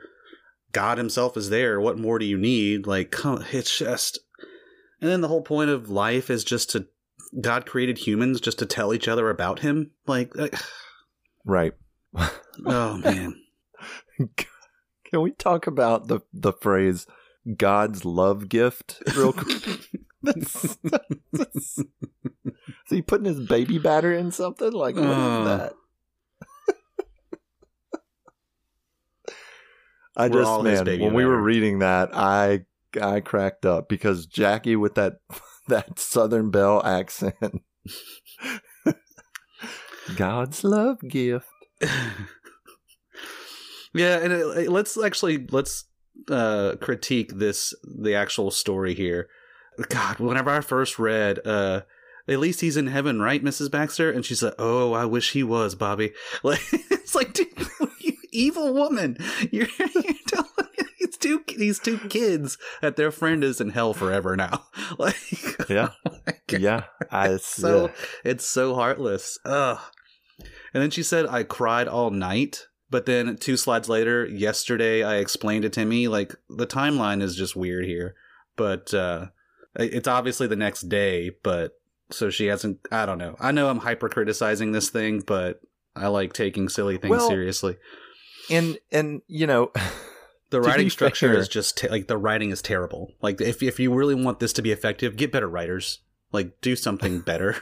[0.72, 1.80] God Himself is there.
[1.80, 2.86] What more do you need?
[2.86, 4.18] Like, come, it's just,
[5.00, 6.86] and then the whole point of life is just to
[7.40, 9.92] God created humans just to tell each other about Him.
[10.06, 10.48] Like, uh,
[11.44, 11.72] right
[12.66, 13.40] oh man,
[15.04, 17.06] can we talk about the the phrase
[17.56, 19.88] god's love gift real quick
[20.26, 20.78] That's-
[21.32, 24.72] that's- is he putting his baby batter in something?
[24.72, 25.44] Like what is Uh.
[25.44, 25.72] that?
[30.16, 32.64] I just man, when we were reading that, I
[33.00, 35.18] I cracked up because Jackie with that
[35.68, 37.62] that Southern Belle accent.
[40.16, 41.48] God's love gift.
[43.92, 45.84] yeah, and it, let's actually let's
[46.30, 49.28] uh critique this the actual story here.
[49.88, 51.82] God, whenever I first read, uh
[52.28, 53.70] at least he's in heaven, right, Mrs.
[53.70, 54.10] Baxter?
[54.10, 56.12] And she's like, "Oh, I wish he was, Bobby."
[56.42, 57.48] Like it's like, dude,
[58.00, 59.16] you evil woman,
[59.52, 60.68] you're, you're telling
[61.00, 64.64] these two these two kids that their friend is in hell forever now.
[64.98, 65.16] Like,
[65.68, 65.90] Yeah.
[66.08, 66.12] oh.
[66.50, 66.84] Yeah.
[67.10, 67.92] I, It's so yeah.
[68.24, 69.38] it's so heartless.
[69.44, 69.78] Ugh.
[70.74, 72.66] And then she said I cried all night.
[72.88, 77.34] But then two slides later, yesterday I explained it to Timmy like the timeline is
[77.34, 78.14] just weird here.
[78.56, 79.26] But uh
[79.76, 81.78] it's obviously the next day, but
[82.10, 83.36] so she hasn't I don't know.
[83.40, 85.60] I know I'm hyper criticizing this thing, but
[85.94, 87.76] I like taking silly things Well, seriously.
[88.50, 89.72] and and you know
[90.50, 93.12] The writing structure fair- is just te- like the writing is terrible.
[93.20, 95.98] Like if if you really want this to be effective, get better writers.
[96.32, 97.56] Like do something better.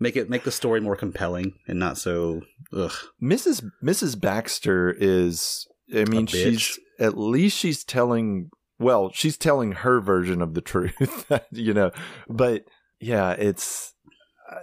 [0.00, 2.42] make it make the story more compelling and not so
[2.72, 2.92] ugh.
[3.22, 3.70] Mrs.
[3.82, 4.20] Mrs.
[4.20, 8.50] Baxter is I mean she's at least she's telling
[8.82, 11.90] well, she's telling her version of the truth, you know.
[12.28, 12.64] But
[13.00, 13.94] yeah, it's
[14.50, 14.56] uh,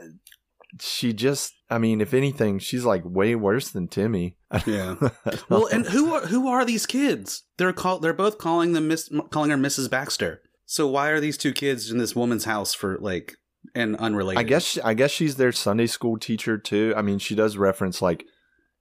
[0.79, 4.37] she just I mean, if anything, she's like way worse than Timmy.
[4.65, 4.95] Yeah.
[5.49, 7.43] Well, and who are who are these kids?
[7.57, 9.89] They're call they're both calling them Miss calling her Mrs.
[9.89, 10.41] Baxter.
[10.65, 13.35] So why are these two kids in this woman's house for like
[13.73, 14.39] and unrelated?
[14.39, 16.93] I guess I guess she's their Sunday school teacher too.
[16.95, 18.25] I mean, she does reference like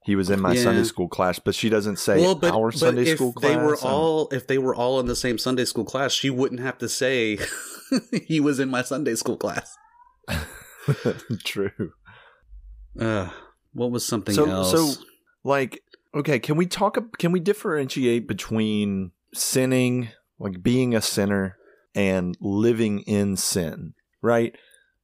[0.05, 0.63] he was in my Yeah.
[0.63, 3.51] Sunday school class, but she doesn't say well, but, our but Sunday if school class.
[3.51, 6.31] they were and- all if they were all in the same Sunday school class, she
[6.31, 7.39] wouldn't have to say
[8.27, 9.77] he was in my Sunday school class.
[11.45, 11.93] true.
[12.99, 13.29] Uh,
[13.73, 14.71] what was something So- else?
[14.73, 15.03] so-
[15.45, 15.83] like
[16.15, 20.09] okay can we talk can we differentiate between sinning
[20.39, 21.57] like being a sinner
[21.95, 24.57] and living in sin right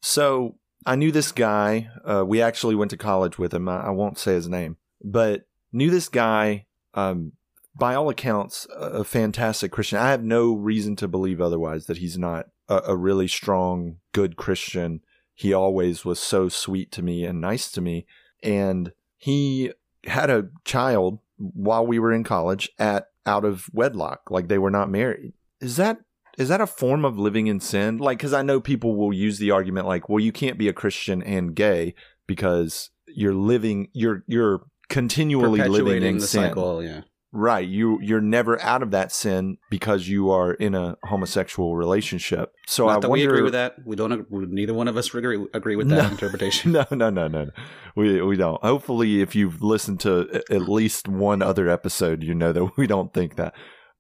[0.03, 3.91] so i knew this guy uh, we actually went to college with him I, I
[3.91, 7.33] won't say his name but knew this guy um,
[7.77, 9.99] by all accounts, a, fantastic Christian.
[9.99, 14.37] I have no reason to believe otherwise that he's not a, a really strong, good
[14.37, 15.01] Christian.
[15.35, 18.07] He always was so sweet to me and nice to me.
[18.43, 19.73] And he
[20.05, 24.71] had a child while we were in college at out of wedlock, like they were
[24.71, 25.33] not married.
[25.61, 25.99] Is that
[26.39, 27.99] is that a form of living in sin?
[27.99, 30.73] Like, because I know people will use the argument like, well, you can't be a
[30.73, 31.95] Christian and gay
[32.27, 34.63] because you're living, you're you're
[34.95, 36.43] continually living in the sin.
[36.43, 37.03] cycle, yeah.
[37.37, 37.67] Right.
[37.69, 42.53] You you're never out of that sin because you are in a homosexual relationship.
[42.69, 43.25] So Not I that wonder.
[43.25, 43.75] we agree with that.
[43.85, 44.25] We don't.
[44.31, 46.09] Neither one of us agree, agree with that No.
[46.11, 46.71] interpretation.
[46.79, 47.51] No, no, no, no, no.
[47.97, 48.63] We we don't.
[48.63, 53.13] Hopefully, if you've listened to at least one other episode, you know that we don't
[53.13, 53.53] think that.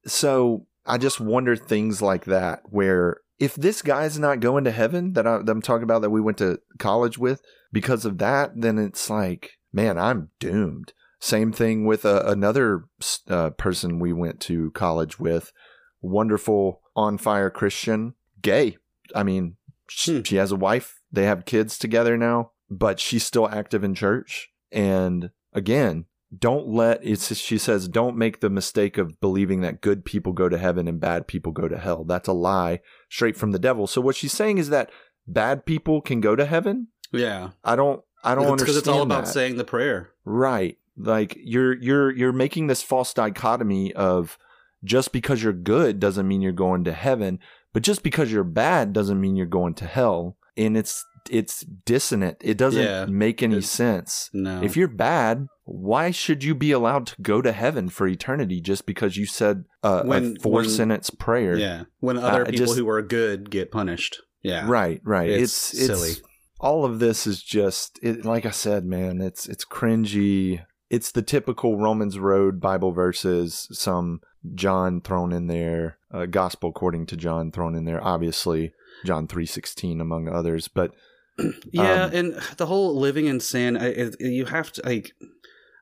[0.07, 5.15] So I just wonder things like that, where if this guy's not going to heaven
[5.15, 7.41] that, I, that I'm talking about that we went to college with
[7.73, 10.93] because of that, then it's like, man, I'm doomed.
[11.21, 12.85] Same thing with uh, another
[13.29, 15.53] uh, person we went to college with,
[16.01, 18.77] wonderful on fire Christian, gay.
[19.15, 19.57] I mean,
[19.89, 20.23] sh- Hmm.
[20.23, 21.01] she has a wife.
[21.11, 24.51] They have kids together now, but she's still active in church.
[24.71, 26.07] And again,
[26.37, 30.49] don't let it's she says don't make the mistake of believing that good people go
[30.49, 32.05] to heaven and bad people go to hell.
[32.05, 33.87] That's a lie straight from the devil.
[33.87, 34.91] So what she's saying is that
[35.29, 36.89] bad people can go to heaven.
[37.13, 39.31] Yeah, I don't I don't because understand Because it's all about that.
[39.33, 40.11] saying the prayer.
[40.25, 40.79] Right.
[40.97, 44.39] Like you're you're you're making this false dichotomy of
[44.85, 47.39] just because you're good doesn't mean you're going to heaven,
[47.73, 50.37] but just because you're bad doesn't mean you're going to hell.
[50.57, 52.37] And it's it's dissonant.
[52.43, 53.07] It doesn't Yeah.
[53.07, 54.29] make any sense.
[54.35, 58.61] No, If you're bad, why should you be allowed to go to heaven for eternity
[58.61, 61.57] just because you said uh, When- a four when- sentence prayer?
[61.57, 64.21] yeah, when other I people just- who are good get punished.
[64.43, 65.31] Yeah, Right, right.
[65.31, 66.13] It's It's, it's silly.
[66.61, 69.21] All of this is just it, like I said, man.
[69.21, 70.65] It's it's cringy.
[70.91, 73.69] It's the typical Romans Road Bible verses.
[73.73, 74.21] Some
[74.55, 78.03] John thrown in there, uh, Gospel according to John thrown in there.
[78.03, 78.73] Obviously,
[79.05, 80.69] John three sixteen among others.
[80.69, 80.93] But
[81.73, 85.13] Yeah, Um, and the whole living in sin, I, you have to like.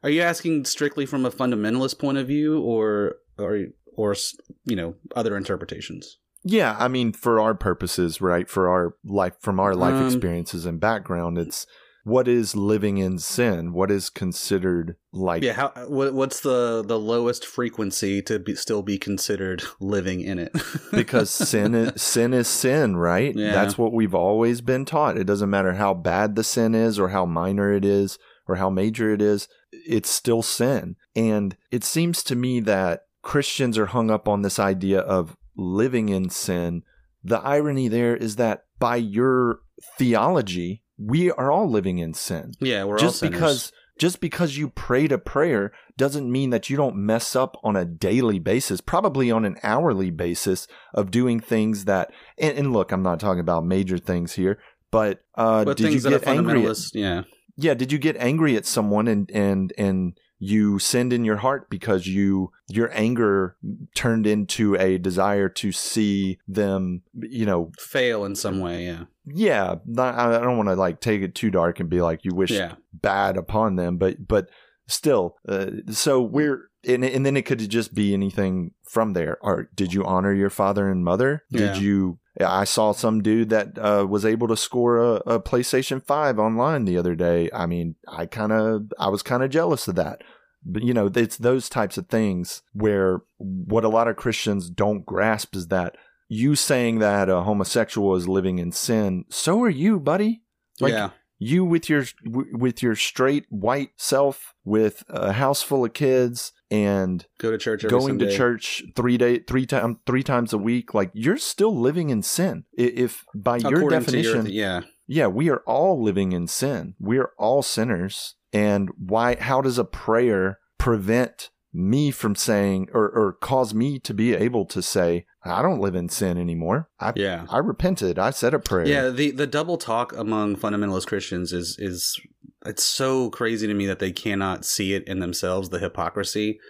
[0.03, 4.17] Are you asking strictly from a fundamentalist point of view, or or or
[4.65, 6.19] you know other interpretations?
[6.45, 8.49] Yeah, I mean, for our purposes, right?
[8.49, 11.67] For our life, from our life Um, experiences and background, it's
[12.05, 13.73] what is living in sin.
[13.73, 18.83] What is considered like Yeah, how what, what's the the lowest frequency to be, still
[18.83, 20.53] be considered living in it?
[20.91, 23.35] because sin is sin is sin, right?
[23.37, 23.53] Yeah.
[23.53, 25.17] That's what we've always been taught.
[25.17, 28.69] It doesn't matter how bad the sin is or how minor it is or how
[28.69, 30.97] major it is, it's still sin.
[31.15, 36.09] And it seems to me that Christians are hung up on this idea of living
[36.09, 36.83] in sin.
[37.25, 39.61] The irony there is that by your
[39.97, 43.35] theology, we are all living in sin yeah, we're all just sinners.
[43.35, 47.77] because just because you prayed a prayer doesn't mean that you don't mess up on
[47.77, 52.93] a daily basis probably on an hourly basis of doing things that and, and look
[52.93, 54.59] i'm not talking about major things here
[54.91, 57.23] but uh but did you things that a get angry at, yeah,
[57.57, 61.71] yeah did you get angry at someone and and and you sinned in your heart
[61.71, 63.57] because you your anger
[63.95, 69.77] turned into a desire to see them you know fail in some way, yeah, yeah
[69.87, 72.51] not, i don't want to like take it too dark and be like you wish
[72.51, 74.51] yeah, bad upon them but but
[74.89, 79.39] still uh, so we're and, and then it could just be anything from there.
[79.41, 81.45] Or did you honor your father and mother?
[81.51, 81.73] Yeah.
[81.73, 86.03] did you i saw some dude that uh, was able to score a, a playstation
[86.03, 87.51] 5 online the other day.
[87.53, 90.23] I mean i kind of i was kind of jealous of that.
[90.65, 95.05] But you know it's those types of things where what a lot of christians don't
[95.05, 95.97] grasp is that
[96.29, 100.43] you saying that a homosexual is living in sin so are you buddy.
[100.81, 101.11] Like, yeah.
[101.43, 107.27] You with your with your straight white self with a house full of kids and
[107.39, 107.87] Go to church.
[107.89, 111.77] Going to church three day three time um, three times a week like you're still
[111.77, 112.65] living in sin.
[112.73, 116.95] If by your According to definition yeah, yeah we are all living in sin.
[117.01, 118.37] We are all sinners.
[118.53, 124.15] And why how does a prayer prevent me from saying or, or cause me to
[124.15, 127.47] be able to say i don't live in sin anymore i yeah.
[127.51, 131.77] i repented i said a prayer Yeah, the the double talk among fundamentalist Christians is
[131.79, 132.21] is
[132.65, 136.61] it's so crazy to me that they cannot see it in themselves the hypocrisy.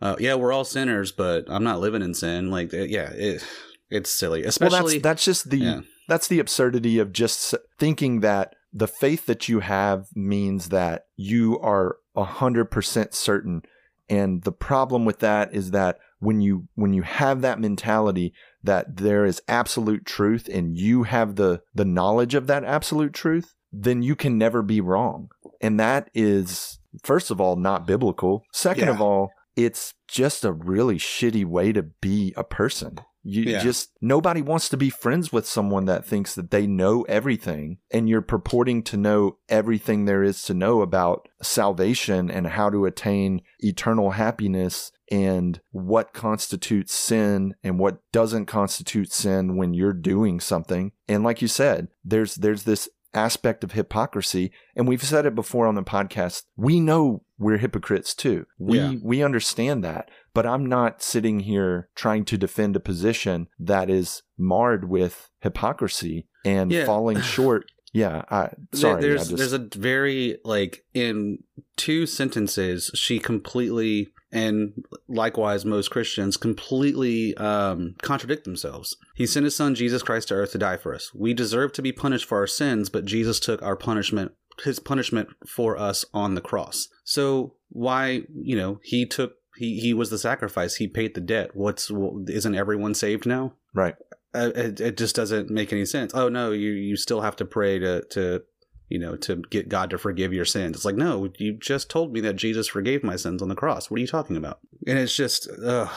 [0.00, 2.50] Uh, yeah, we're all sinners, but I'm not living in sin.
[2.50, 3.44] Like, uh, yeah, it,
[3.90, 4.98] it's silly, well especially.
[4.98, 9.48] that's that's just the yeah, that's the absurdity of just thinking that the faith that
[9.48, 13.62] you have means that you are a hundred percent certain.
[14.08, 18.96] And the problem with that is that when you when you have that mentality that
[18.96, 24.02] there is absolute truth and you have the the knowledge of that absolute truth, then
[24.02, 25.28] you can never be wrong.
[25.60, 28.42] And that is first of all not biblical.
[28.52, 32.98] Second of all, it's just a really shitty way to be a person.
[33.28, 33.62] You Yeah.
[33.62, 38.08] just nobody wants to be friends with someone that thinks that they know everything and
[38.08, 43.42] you're purporting to know everything there is to know about salvation and how to attain
[43.58, 50.92] eternal happiness and what constitutes sin and what doesn't constitute sin when you're doing something.
[51.08, 55.66] And like you said, there's there's this aspect of hypocrisy and we've said it before
[55.66, 56.42] on the podcast.
[56.54, 58.46] We know we're hypocrites too.
[58.58, 58.94] We Yeah.
[59.02, 60.10] we understand that.
[60.36, 66.28] But I'm not sitting here trying to defend a position that is marred with hypocrisy
[66.44, 66.84] and Yeah.
[66.84, 67.64] falling short.
[67.92, 69.00] Yeah, I sorry.
[69.00, 71.38] there's I just, there's a very like in
[71.76, 78.94] two sentences she completely and likewise most Christians completely um, contradict themselves.
[79.14, 81.14] He sent his son Jesus Christ to earth to die for us.
[81.14, 84.32] We deserve to be punished for our sins, but Jesus took our punishment
[84.64, 86.88] his punishment for us on the cross.
[87.04, 90.76] So why, you know, he took he he was the sacrifice.
[90.76, 91.54] He paid the debt.
[91.54, 93.54] What's isn't everyone saved now?
[93.74, 93.94] right.
[94.34, 96.12] uh, it, it just doesn't make any sense.
[96.14, 98.42] Oh no, you you still have to pray to to
[98.88, 100.76] you know to get God to forgive your sins.
[100.76, 103.90] It's like no, you just told me that Jesus forgave my sins on the cross.
[103.90, 104.60] What are you talking about?
[104.86, 105.88] And it's just uh,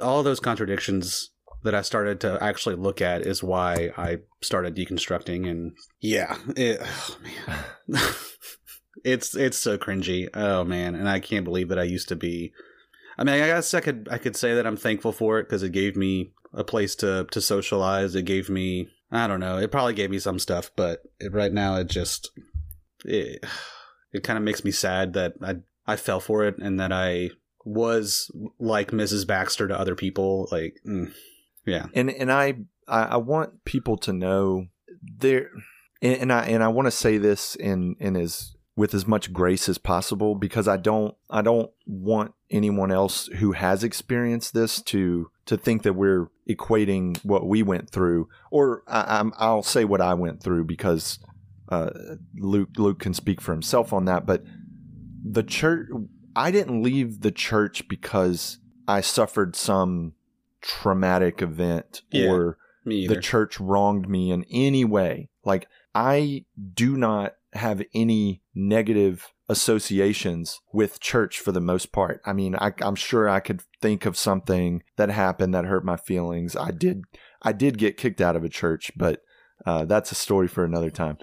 [0.00, 1.30] all those contradictions
[1.62, 5.48] that I started to actually look at is why I started deconstructing.
[5.48, 7.64] And yeah, it, oh man,
[9.04, 10.28] it's it's so cringy.
[10.34, 12.52] Oh man, and I can't believe that I used to be.
[13.16, 15.62] I mean, I guess I could I could say that I'm thankful for it because
[15.62, 18.14] it gave me a place to to socialize.
[18.14, 19.58] It gave me I don't know.
[19.58, 22.30] It probably gave me some stuff, but it, right now it just
[23.04, 23.44] it,
[24.12, 27.30] it kind of makes me sad that I I fell for it and that I
[27.64, 29.26] was like Mrs.
[29.26, 30.48] Baxter to other people.
[30.50, 31.12] Like, mm,
[31.66, 34.66] yeah, and and I I, want people to know
[35.02, 35.50] there,
[36.02, 39.32] and, and I and I want to say this in in as with as much
[39.32, 44.82] grace as possible because I don't I don't want anyone else who has experienced this
[44.82, 49.84] to to think that we're equating what we went through, or I, I'm, I'll say
[49.84, 51.18] what I went through because
[51.68, 51.90] uh,
[52.36, 54.42] Luke Luke can speak for himself on that, but
[55.24, 55.88] the church.
[56.36, 58.58] I didn't leave the church because
[58.88, 60.14] I suffered some
[60.60, 65.28] traumatic event Yeah, or me the church wronged me in any way.
[65.44, 72.20] Like, I do not have any negative associations with church for the most part.
[72.24, 75.96] I mean, I, I'm sure I could think of something that happened that hurt my
[75.96, 76.56] feelings.
[76.56, 77.02] I did,
[77.42, 79.22] I did get kicked out of a church, but
[79.66, 81.18] uh, that's a story for another time.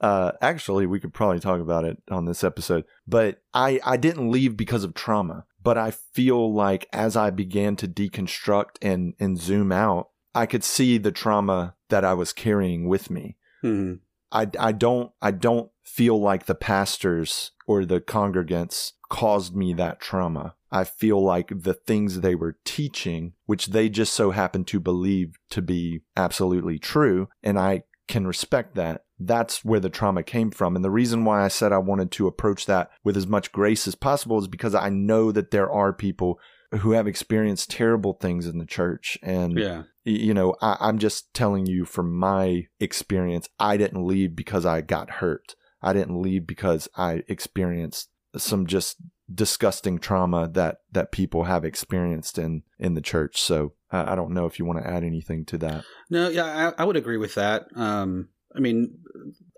[0.00, 2.84] Uh, actually, we could probably talk about it on this episode.
[3.06, 5.44] But I, I didn't leave because of trauma.
[5.62, 10.64] But I feel like as I began to deconstruct and, and zoom out, I could
[10.64, 13.36] see the trauma that I was carrying with me.
[13.62, 14.00] Mhm.
[14.32, 20.00] I, I don't I don't feel like the pastors or the congregants caused me that
[20.00, 20.54] trauma.
[20.70, 25.36] I feel like the things they were teaching, which they just so happened to believe
[25.50, 29.04] to be absolutely true, and I can respect that.
[29.18, 30.74] That's where the trauma came from.
[30.74, 33.86] And the reason why I said I wanted to approach that with as much grace
[33.86, 36.40] as possible is because I know that there are people
[36.80, 39.18] who have experienced terrible things in the church.
[39.22, 44.34] And Yeah, you know, I, I'm just telling you from my experience, I didn't leave
[44.34, 45.54] because I got hurt.
[45.82, 48.96] I didn't leave because I experienced some just
[49.32, 53.40] disgusting trauma that that people have experienced in in the church.
[53.40, 55.84] So I I don't know if you want to add anything to that.
[56.10, 57.66] No, yeah, I, I would agree with that.
[57.74, 58.98] Um, I mean,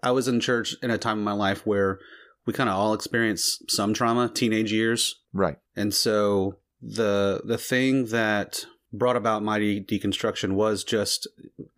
[0.02, 1.98] I was in church in a time in my life where
[2.46, 5.56] we kind of all experienced some trauma, teenage years, Right.
[5.74, 11.26] and so the the thing that brought about de- deconstruction was just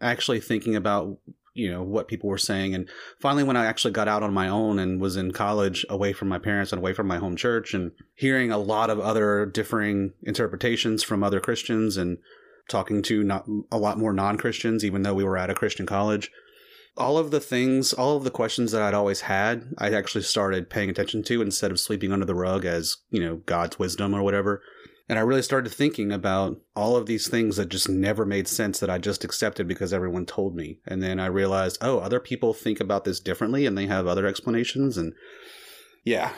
[0.00, 1.18] actually thinking about
[1.54, 2.74] you know what people were saying.
[2.74, 2.88] And
[3.20, 6.28] finally when i actually got out on my own and was in college away from
[6.28, 10.12] my parents and away from my home church and hearing a lot of other differing
[10.22, 12.18] interpretations from other christians and
[12.68, 16.30] talking to not a lot more non-christians even though we were at a christian college
[16.96, 20.70] all of the things all of the questions that i'd always had i actually started
[20.70, 24.22] paying attention to instead of sleeping under the rug as you know god's wisdom or
[24.22, 24.62] whatever
[25.08, 28.78] and i really started thinking about all of these things that just never made sense
[28.78, 32.52] that i just accepted because everyone told me and then i realized oh other people
[32.52, 35.12] think about this differently and they have other explanations and
[36.04, 36.32] yeah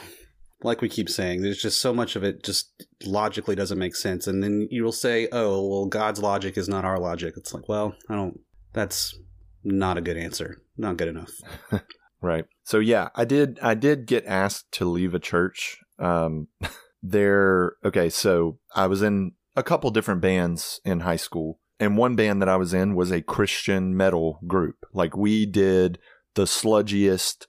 [0.65, 4.27] like we keep saying, there's just so much of it just logically doesn't make sense.
[4.27, 7.35] And then you'll say, oh, well, God's logic is not our logic.
[7.37, 8.41] It's like, well, I don't,
[8.73, 9.17] that's
[9.63, 10.61] not a good answer.
[10.77, 11.31] Not good enough.
[12.21, 12.47] Right.
[12.65, 15.79] So yeah, I did I did get asked to leave a church.
[15.99, 16.49] Um
[17.03, 21.61] there okay, so I was in a couple different bands in high school.
[21.81, 24.85] And one band that I was in was a Christian metal group.
[24.93, 25.99] Like we did
[26.35, 27.47] the sludgiest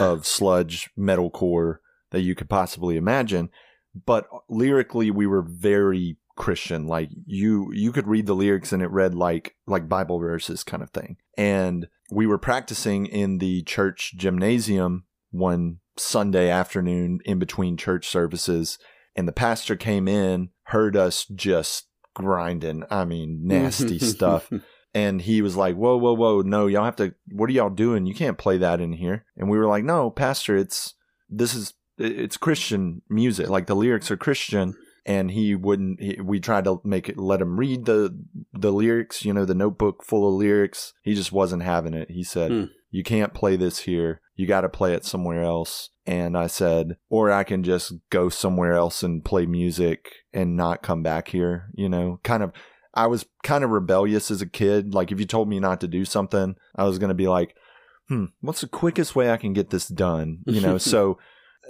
[0.00, 1.76] of sludge metalcore
[2.10, 3.50] that you could possibly imagine.
[4.04, 6.86] but lyrically we were very Christian.
[6.86, 10.82] Like you, you could read the lyrics and it read like like Bible verses kind
[10.82, 11.16] of thing.
[11.36, 18.78] And we were practicing in the church gymnasium one Sunday afternoon in between church services,
[19.14, 22.84] and the pastor came in, heard us just grinding.
[22.90, 24.50] I mean, nasty stuff.
[24.94, 28.06] And he was like, Whoa, whoa, whoa, no, y'all have to, what are y'all doing?
[28.06, 29.24] You can't play that in here.
[29.36, 30.94] And we were like, No, Pastor, it's,
[31.28, 33.48] this is, it's Christian music.
[33.48, 34.74] Like the lyrics are Christian.
[35.04, 38.18] And he wouldn't, he, we tried to make it, let him read the,
[38.52, 40.94] the lyrics, you know, the notebook full of lyrics.
[41.02, 42.10] He just wasn't having it.
[42.10, 42.64] He said, Hmm.
[42.90, 44.20] You can't play this here.
[44.36, 45.90] You got to play it somewhere else.
[46.06, 50.82] And I said, Or I can just go somewhere else and play music and not
[50.82, 52.52] come back here, you know, kind of
[52.96, 54.94] I was kind of rebellious as a kid.
[54.94, 57.54] Like if you told me not to do something, I was going to be like,
[58.08, 60.78] "Hmm, what's the quickest way I can get this done?" You know.
[60.78, 61.18] so,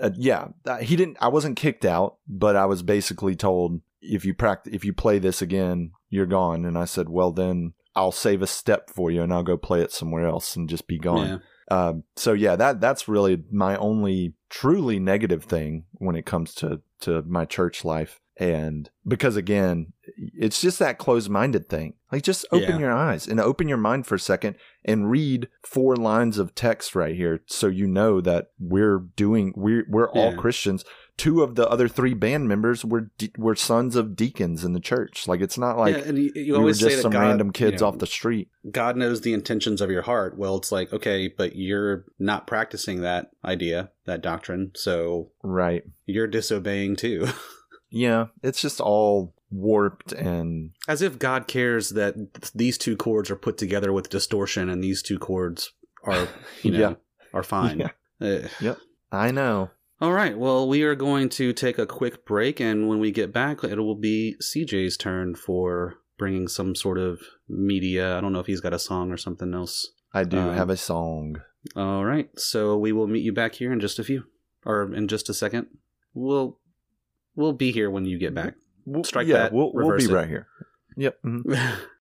[0.01, 0.49] uh, yeah,
[0.81, 1.19] he didn't.
[1.21, 5.19] I wasn't kicked out, but I was basically told if you practice, if you play
[5.19, 6.65] this again, you're gone.
[6.65, 9.81] And I said, "Well, then I'll save a step for you, and I'll go play
[9.81, 11.39] it somewhere else and just be gone." Yeah.
[11.71, 16.81] Um, so yeah, that that's really my only truly negative thing when it comes to
[17.01, 18.21] to my church life.
[18.39, 21.95] And because again, it's just that closed minded thing.
[22.13, 22.79] Like just open Yeah.
[22.79, 26.95] your eyes and open your mind for a second and read four lines of text
[26.95, 30.37] right here so you know that we're doing we're we're all Yeah.
[30.37, 30.85] Christians.
[31.17, 34.81] Two of the other three band members were de- were sons of deacons in the
[34.81, 35.27] church.
[35.27, 37.47] Like it's not like yeah, and you, you we always say just some God, random
[37.49, 38.51] you kids know, off the street.
[38.71, 40.37] God knows the intentions of your heart.
[40.37, 45.85] Well, it's like, okay, but you're not practicing that idea, that doctrine, so Right.
[46.05, 47.29] you're disobeying too.
[47.89, 48.27] Yeah.
[48.43, 53.37] It's just all warped and As if God cares that th- these two chords are
[53.37, 55.73] put together with distortion and these two chords
[56.05, 56.27] are,
[56.63, 56.95] you know, Yeah.
[57.33, 57.79] are fine.
[58.21, 58.29] Yeah.
[58.61, 58.75] Eh.
[59.13, 59.71] I know.
[60.01, 60.37] All right.
[60.37, 63.79] Well, we are going to take a quick break, and when we get back, it
[63.79, 68.17] will be CJ's turn for bringing some sort of media.
[68.17, 69.93] I don't know if he's got a song or something else.
[70.13, 71.41] I do Um, have a song.
[71.75, 72.29] All right.
[72.39, 74.25] So we will meet you back here in just a few,
[74.65, 75.67] or in just a second.
[76.15, 76.59] We'll
[77.35, 78.55] we'll be here when you get back.
[78.85, 80.11] We'll, strike yeah, that, We'll, we'll be it.
[80.11, 80.47] right here.
[80.97, 81.19] Yep.
[81.25, 81.77] mhm.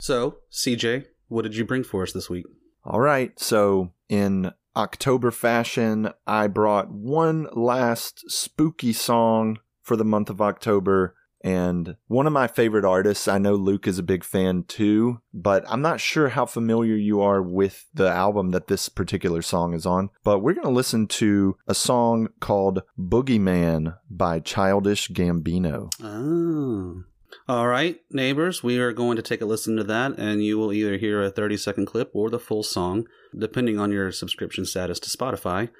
[0.00, 2.46] so, CJ, what did you bring for us this week?
[2.84, 3.38] All right.
[3.38, 11.14] So, in October fashion, I brought one last spooky song for the month of October.
[11.42, 15.64] And one of my favorite artists, I know Luke is a big fan too, but
[15.66, 19.86] I'm not sure how familiar you are with the album that this particular song is
[19.86, 20.10] on.
[20.22, 25.90] But we're going to listen to a song called Boogeyman by Childish Gambino.
[26.02, 27.04] Oh.
[27.48, 30.72] All right, neighbors, we are going to take a listen to that, and you will
[30.72, 33.06] either hear a 30 second clip or the full song,
[33.36, 35.70] depending on your subscription status to Spotify.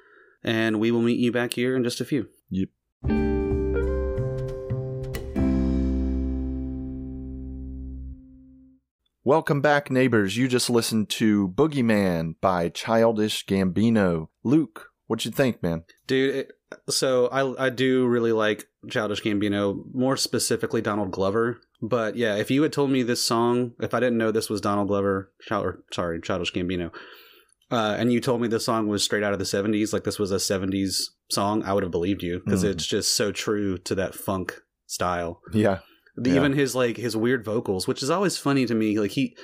[0.43, 2.29] And we will meet you back here in just a few.
[2.49, 2.69] Yep.
[9.23, 10.35] Welcome back, neighbors.
[10.35, 14.29] You just listened to Boogeyman by Childish Gambino.
[14.43, 15.83] Luke, what you think, man?
[16.07, 16.51] Dude, it,
[16.89, 21.59] so I, I do really like Childish Gambino, more specifically Donald Glover.
[21.81, 24.61] But yeah, if you had told me this song, if I didn't know this was
[24.61, 26.91] Donald Glover, or, sorry, Childish Gambino,
[27.71, 30.19] uh, and you told me this song was straight out of the 70s, like this
[30.19, 32.71] was a 70s song, I would have believed you because Mm.
[32.71, 35.41] it's just so true to that funk style.
[35.53, 35.79] Yeah,
[36.17, 36.35] The, Yeah.
[36.35, 38.99] Even his like his weird vocals, which is always funny to me.
[38.99, 39.35] Like he,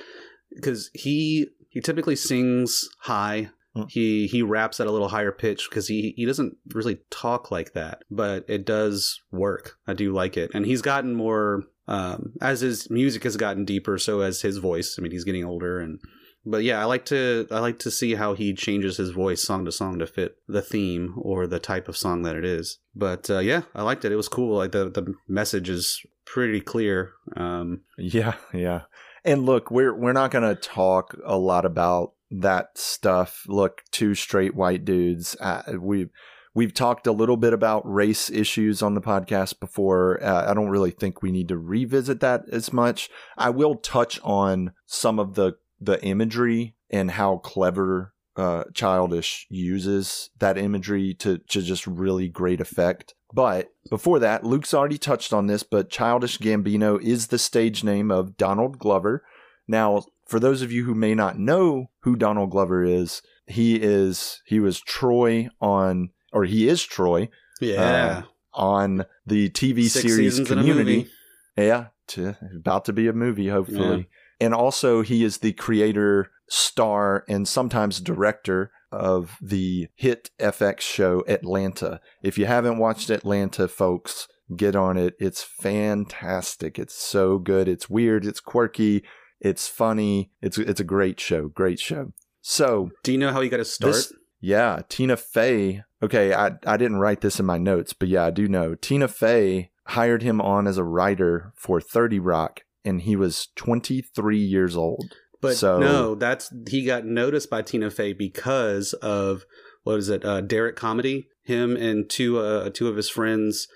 [0.54, 3.50] because he he typically sings high.
[3.78, 3.90] Mm.
[3.90, 7.72] He he raps at a little higher pitch because he he doesn't really talk like
[7.74, 9.76] that, but it does work.
[9.86, 13.98] I do like it, and he's gotten more um, as his music has gotten deeper.
[13.98, 14.96] So has his voice.
[14.98, 16.00] I mean, he's getting older, and
[16.44, 19.64] but yeah, I like to I like to see how he changes his voice song
[19.64, 22.78] to song to fit the theme or the type of song that it is.
[22.94, 24.12] But uh, yeah, I liked it.
[24.12, 24.56] It was cool.
[24.56, 27.12] Like the the message is pretty clear.
[27.36, 28.82] Um, yeah, yeah.
[29.28, 33.44] And look, we're we're not going to talk a lot about that stuff.
[33.46, 35.36] Look, two straight white dudes.
[35.38, 36.06] Uh, we
[36.54, 40.18] we've talked a little bit about race issues on the podcast before.
[40.24, 43.10] Uh, I don't really think we need to revisit that as much.
[43.36, 50.30] I will touch on some of the the imagery and how clever uh, Childish uses
[50.38, 53.14] that imagery to to just really great effect.
[53.32, 58.10] But before that, Luke's already touched on this, but Childish Gambino is the stage name
[58.10, 59.24] of Donald Glover.
[59.66, 64.42] Now, for those of you who may not know who Donald Glover is, he is
[64.46, 67.28] he was Troy on or he is Troy
[67.60, 71.10] yeah, um, on the TV Six series seasons in a Community.
[71.56, 74.08] Yeah, to, about to be a movie, hopefully.
[74.40, 81.24] And also, he is the creator, star, and sometimes director of the hit FX show
[81.28, 82.00] Atlanta.
[82.22, 85.14] If you haven't watched Atlanta, folks, get on it.
[85.18, 86.78] It's fantastic.
[86.78, 87.68] It's so good.
[87.68, 88.24] It's weird.
[88.24, 89.04] It's quirky.
[89.40, 90.30] It's funny.
[90.40, 91.48] It's it's a great show.
[91.48, 92.12] Great show.
[92.40, 93.94] So Do you know how he got his start?
[93.94, 95.82] this, yeah, Tina Fey.
[96.02, 98.74] Okay, I I didn't write this in my notes, but yeah, I do know.
[98.74, 104.38] Tina Fey hired him on as a writer for 30 Rock and he was 23
[104.38, 105.14] years old.
[105.40, 109.44] But So- no, that's he got noticed by Tina Fey because of
[109.84, 110.24] what is it?
[110.24, 111.28] Uh, Derrick Comedy.
[111.44, 113.68] Him and two uh, two of his friends.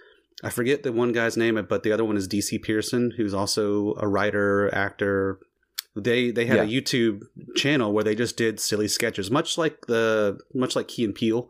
[0.44, 3.94] I forget the one guy's name, but the other one is DC Pierson, who's also
[3.98, 5.38] a writer, actor.
[5.94, 7.20] They they had a YouTube
[7.56, 11.48] channel where they just did silly sketches, much like the much like Key and Peele,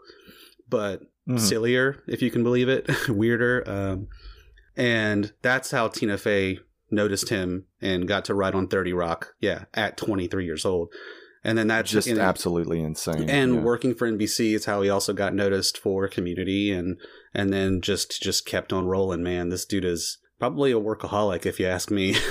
[0.69, 1.41] but Mhm.
[1.41, 3.63] sillier, if you can believe it, weirder.
[3.67, 4.09] Um,
[4.77, 6.59] and that's how Tina Fey
[6.93, 10.93] noticed him and got to write on 30 Rock, yeah, at 23 years old.
[11.45, 13.29] And then that's Just and, absolutely insane.
[13.29, 13.61] and yeah.
[13.61, 16.99] working for NBC is how he also got noticed for Community and
[17.35, 19.25] and then just just kept on rolling.
[19.25, 22.15] Man, this dude is probably a workaholic if you ask me.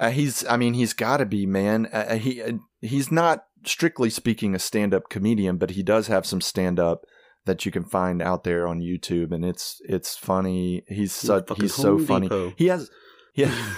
[0.00, 1.86] Uh, he's, I mean, he's got to be, man.
[1.92, 6.26] Uh, uh, he uh, he's not strictly speaking a stand-up comedian, but he does have
[6.26, 7.04] some stand-up
[7.44, 10.82] that you can find out there on YouTube, and it's it's funny.
[10.88, 12.28] He's such he's so funny.
[12.56, 12.90] He has,
[13.34, 13.74] yeah.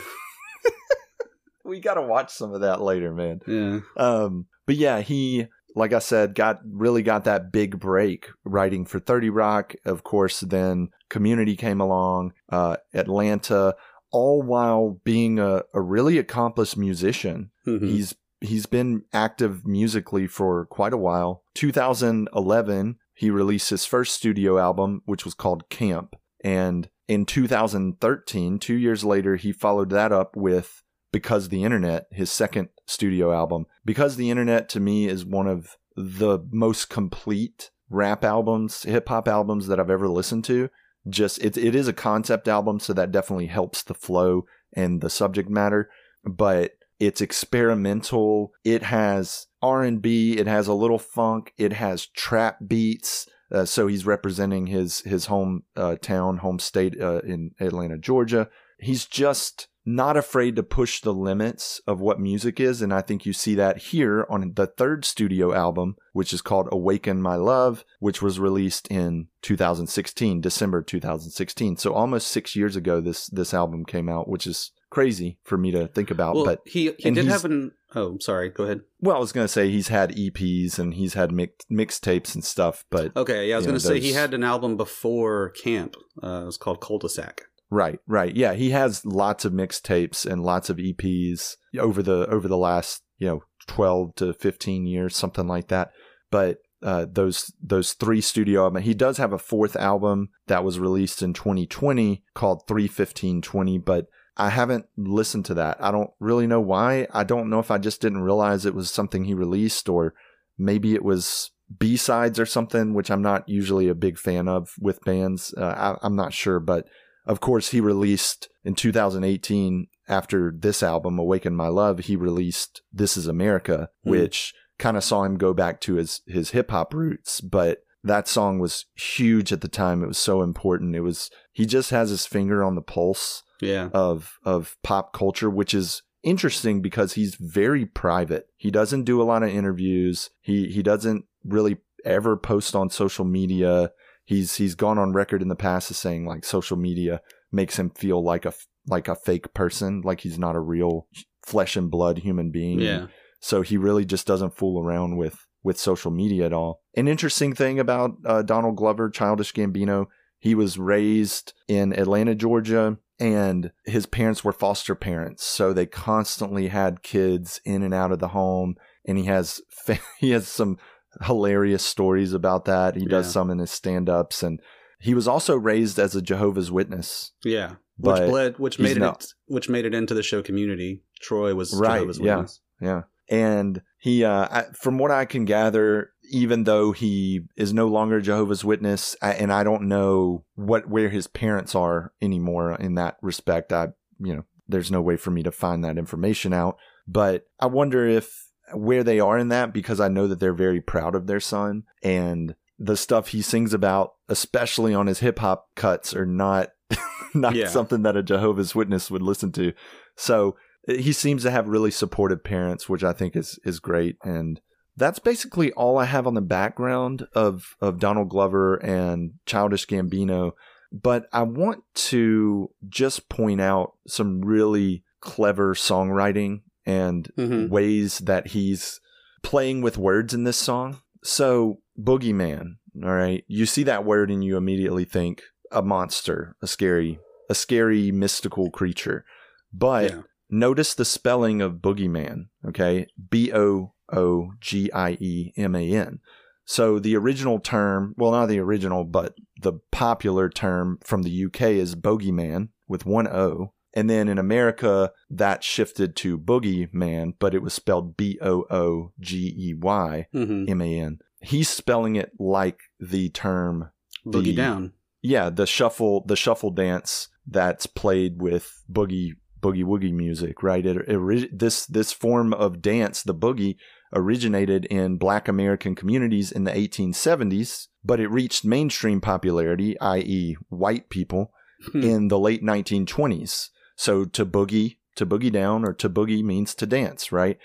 [1.64, 3.40] we got to watch some of that later, man.
[3.46, 3.80] yeah.
[3.96, 8.98] Um, but yeah, he, like I said, got really got that big break writing for
[8.98, 9.74] 30 Rock.
[9.84, 13.74] Of course, then Community came along, uh, Atlanta,
[14.10, 17.50] all while being a, a really accomplished musician.
[17.66, 17.88] Mhm.
[17.88, 21.42] He's he's been active musically for quite a while.
[21.54, 28.74] 2011, he released his first studio album, which was called Camp, and in 2013, two
[28.74, 30.82] years later, he followed that up with
[31.12, 33.66] Because the Internet, his second studio album.
[33.84, 39.28] Because the Internet to me is one of the most complete rap albums, hip hop
[39.28, 40.70] albums that I've ever listened to.
[41.08, 45.10] Just it, it is a concept album, so that definitely helps the flow and the
[45.10, 45.90] subject matter.
[46.24, 48.52] But it's experimental.
[48.64, 53.28] It has R&B, it has a little funk, it has trap beats.
[53.54, 58.48] Uh, so he's representing his his home uh, town, home state uh, in Atlanta, Georgia.
[58.78, 63.24] He's just not afraid to push the limits of what music is, and I think
[63.24, 67.84] you see that here on the third studio album, which is called "Awaken My Love,"
[68.00, 71.76] which was released in 2016, December 2016.
[71.76, 75.70] So almost six years ago, this this album came out, which is crazy for me
[75.72, 76.34] to think about.
[76.34, 77.72] Well, but he he did have an.
[77.94, 78.50] Oh, sorry.
[78.50, 78.80] Go ahead.
[79.00, 82.84] well, I was gonna say he's had EPs and he's had mix, mixtapes and stuff,
[82.90, 85.96] but Okay, yeah, I was going to say he had an album before Camp.
[86.22, 87.42] Uh, it was called Cul-de-sac.
[87.70, 88.34] Right, right.
[88.34, 93.02] Yeah, he has lots of mixtapes and lots of EPs over the over the last,
[93.18, 95.90] you know, 12 to 15 years, something like that.
[96.30, 98.84] But uh, those those three studio albums.
[98.84, 104.50] He does have a fourth album that was released in 2020 called 31520, but I
[104.50, 105.76] haven't listened to that.
[105.80, 107.06] I don't really know why.
[107.12, 110.14] I don't know if I just didn't realize it was something he released or
[110.58, 115.04] maybe it was B-sides or something, which I'm not usually a big fan of with
[115.04, 115.54] bands.
[115.56, 116.86] Uh, I, I'm not sure, but
[117.26, 123.16] of course, he released in 2018 after this album, Awaken My Love, he released This
[123.16, 124.10] Is America, Hmm.
[124.10, 127.40] which kind of saw him go back to his, his hip hop roots.
[127.40, 130.02] But that song was huge at the time.
[130.02, 130.96] It was so important.
[130.96, 133.88] It was, he just has his finger on the pulse Yeah.
[133.92, 138.46] of, of pop culture, which is interesting because he's very private.
[138.56, 140.30] He doesn't do a lot of interviews.
[140.40, 143.90] He, he doesn't really ever post on social media
[144.24, 147.20] he's he's gone on record in the past as saying like social media
[147.52, 148.52] makes him feel like a
[148.86, 151.06] like a fake person, like he's not a real
[151.42, 152.80] flesh and blood human being.
[152.80, 153.06] Yeah.
[153.40, 156.82] So he really just doesn't fool around with with social media at all.
[156.94, 160.06] An interesting thing about uh, Donald Glover, Childish Gambino,
[160.38, 166.68] he was raised in Atlanta, Georgia, and his parents were foster parents, so they constantly
[166.68, 168.76] had kids in and out of the home.
[169.06, 169.60] And he has
[170.18, 170.78] he has some
[171.22, 172.96] hilarious stories about that.
[172.96, 173.32] He does Yeah.
[173.32, 174.60] some in his stand-ups, and
[174.98, 177.32] he was also raised as a Jehovah's Witness.
[177.44, 177.74] Yeah.
[177.96, 179.26] Which bled, which made it, not.
[179.46, 181.02] which made it into the show Community.
[181.20, 182.34] Troy was Right, Jehovah's yeah.
[182.36, 182.60] Witness.
[182.80, 183.02] Yeah.
[183.30, 188.20] And he, uh, I, from what I can gather, even though he is no longer
[188.20, 193.72] Jehovah's Witness, and I don't know what where his parents are anymore in that respect,
[193.72, 196.76] I, you know, there's no way for me to find that information out.
[197.06, 200.80] But I wonder if where they are in that because I know that they're very
[200.80, 205.68] proud of their son, and the stuff he sings about, especially on his hip hop
[205.76, 206.70] cuts, are not
[207.34, 207.68] not Yeah.
[207.68, 209.72] something that a Jehovah's Witness would listen to.
[210.16, 210.56] So
[210.88, 214.16] he seems to have really supportive parents, which I think is is great.
[214.24, 214.60] And
[214.96, 220.52] that's basically all I have on the background of of Donald Glover and Childish Gambino.
[220.92, 227.68] But I want to just point out some really clever songwriting and Mhm.
[227.70, 229.00] ways that he's
[229.42, 230.98] playing with words in this song.
[231.24, 235.42] So, boogeyman, all right, you see that word and you immediately think
[235.72, 237.18] a monster, a scary,
[237.50, 239.24] a scary mystical creature.
[239.72, 240.22] But Yeah.
[240.50, 243.06] notice the spelling of boogeyman, okay?
[243.30, 246.20] B O O G I E M A N.
[246.66, 251.62] So the original term, well, not the original, but the popular term from the UK
[251.62, 253.72] is bogeyman with one O.
[253.96, 259.12] And then in America, that shifted to boogeyman, but it was spelled B O O
[259.20, 260.26] G E Y.
[260.34, 261.12] M A N.
[261.12, 261.46] Mm-hmm.
[261.46, 263.90] He's spelling it like the term
[264.26, 264.92] Boogie the- down.
[265.20, 269.32] yeah, the shuffle the shuffle dance that's played with boogie
[269.64, 270.84] boogie woogie music, right?
[270.90, 273.76] It, it this this form of dance, the boogie,
[274.12, 281.08] originated in Black American communities in the 1870s, but it reached mainstream popularity, i.e., white
[281.08, 281.50] people,
[281.92, 282.02] Hmm.
[282.02, 283.68] in the late 1920s.
[283.96, 287.58] So to boogie, to boogie down, or to boogie means to dance, right?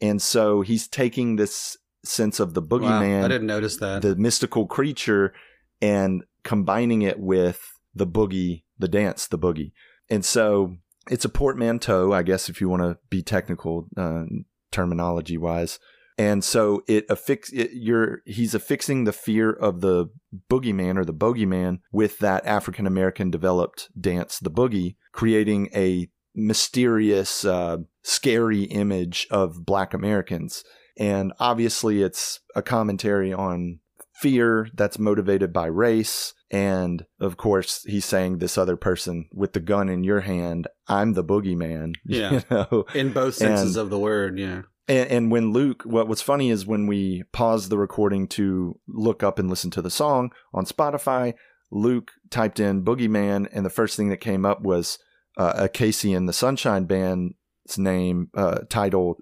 [0.00, 4.02] And so he's taking this sense of the Wow, boogeyman I didn't notice that.
[4.02, 5.32] the mystical creature
[5.80, 7.58] and combining it with
[7.94, 9.72] the boogie, the dance, the boogie.
[10.10, 10.76] And so
[11.10, 14.24] it's a portmanteau, I guess, if you want to be technical uh,
[14.70, 15.78] terminology wise.
[16.16, 20.06] And so it affix it, you're he's affixing the fear of the
[20.48, 27.44] boogeyman or the bogeyman with that African American developed dance, the boogie, creating a mysterious,
[27.44, 30.62] uh, scary image of Black Americans.
[30.96, 33.80] And obviously, it's a commentary on
[34.14, 36.34] fear that's motivated by race.
[36.54, 41.14] And of course, he's saying this other person with the gun in your hand, I'm
[41.14, 41.94] the boogeyman.
[42.06, 42.30] Yeah.
[42.32, 42.84] You know?
[42.94, 44.62] In both senses And- of the word, yeah.
[44.86, 49.22] And, and when Luke, what was funny is when we paused the recording to look
[49.22, 51.34] up and listen to the song on Spotify,
[51.72, 54.98] Luke typed in Boogeyman, and the first thing that came up was
[55.38, 59.16] uh, a KC and the Sunshine Band's name uh, titled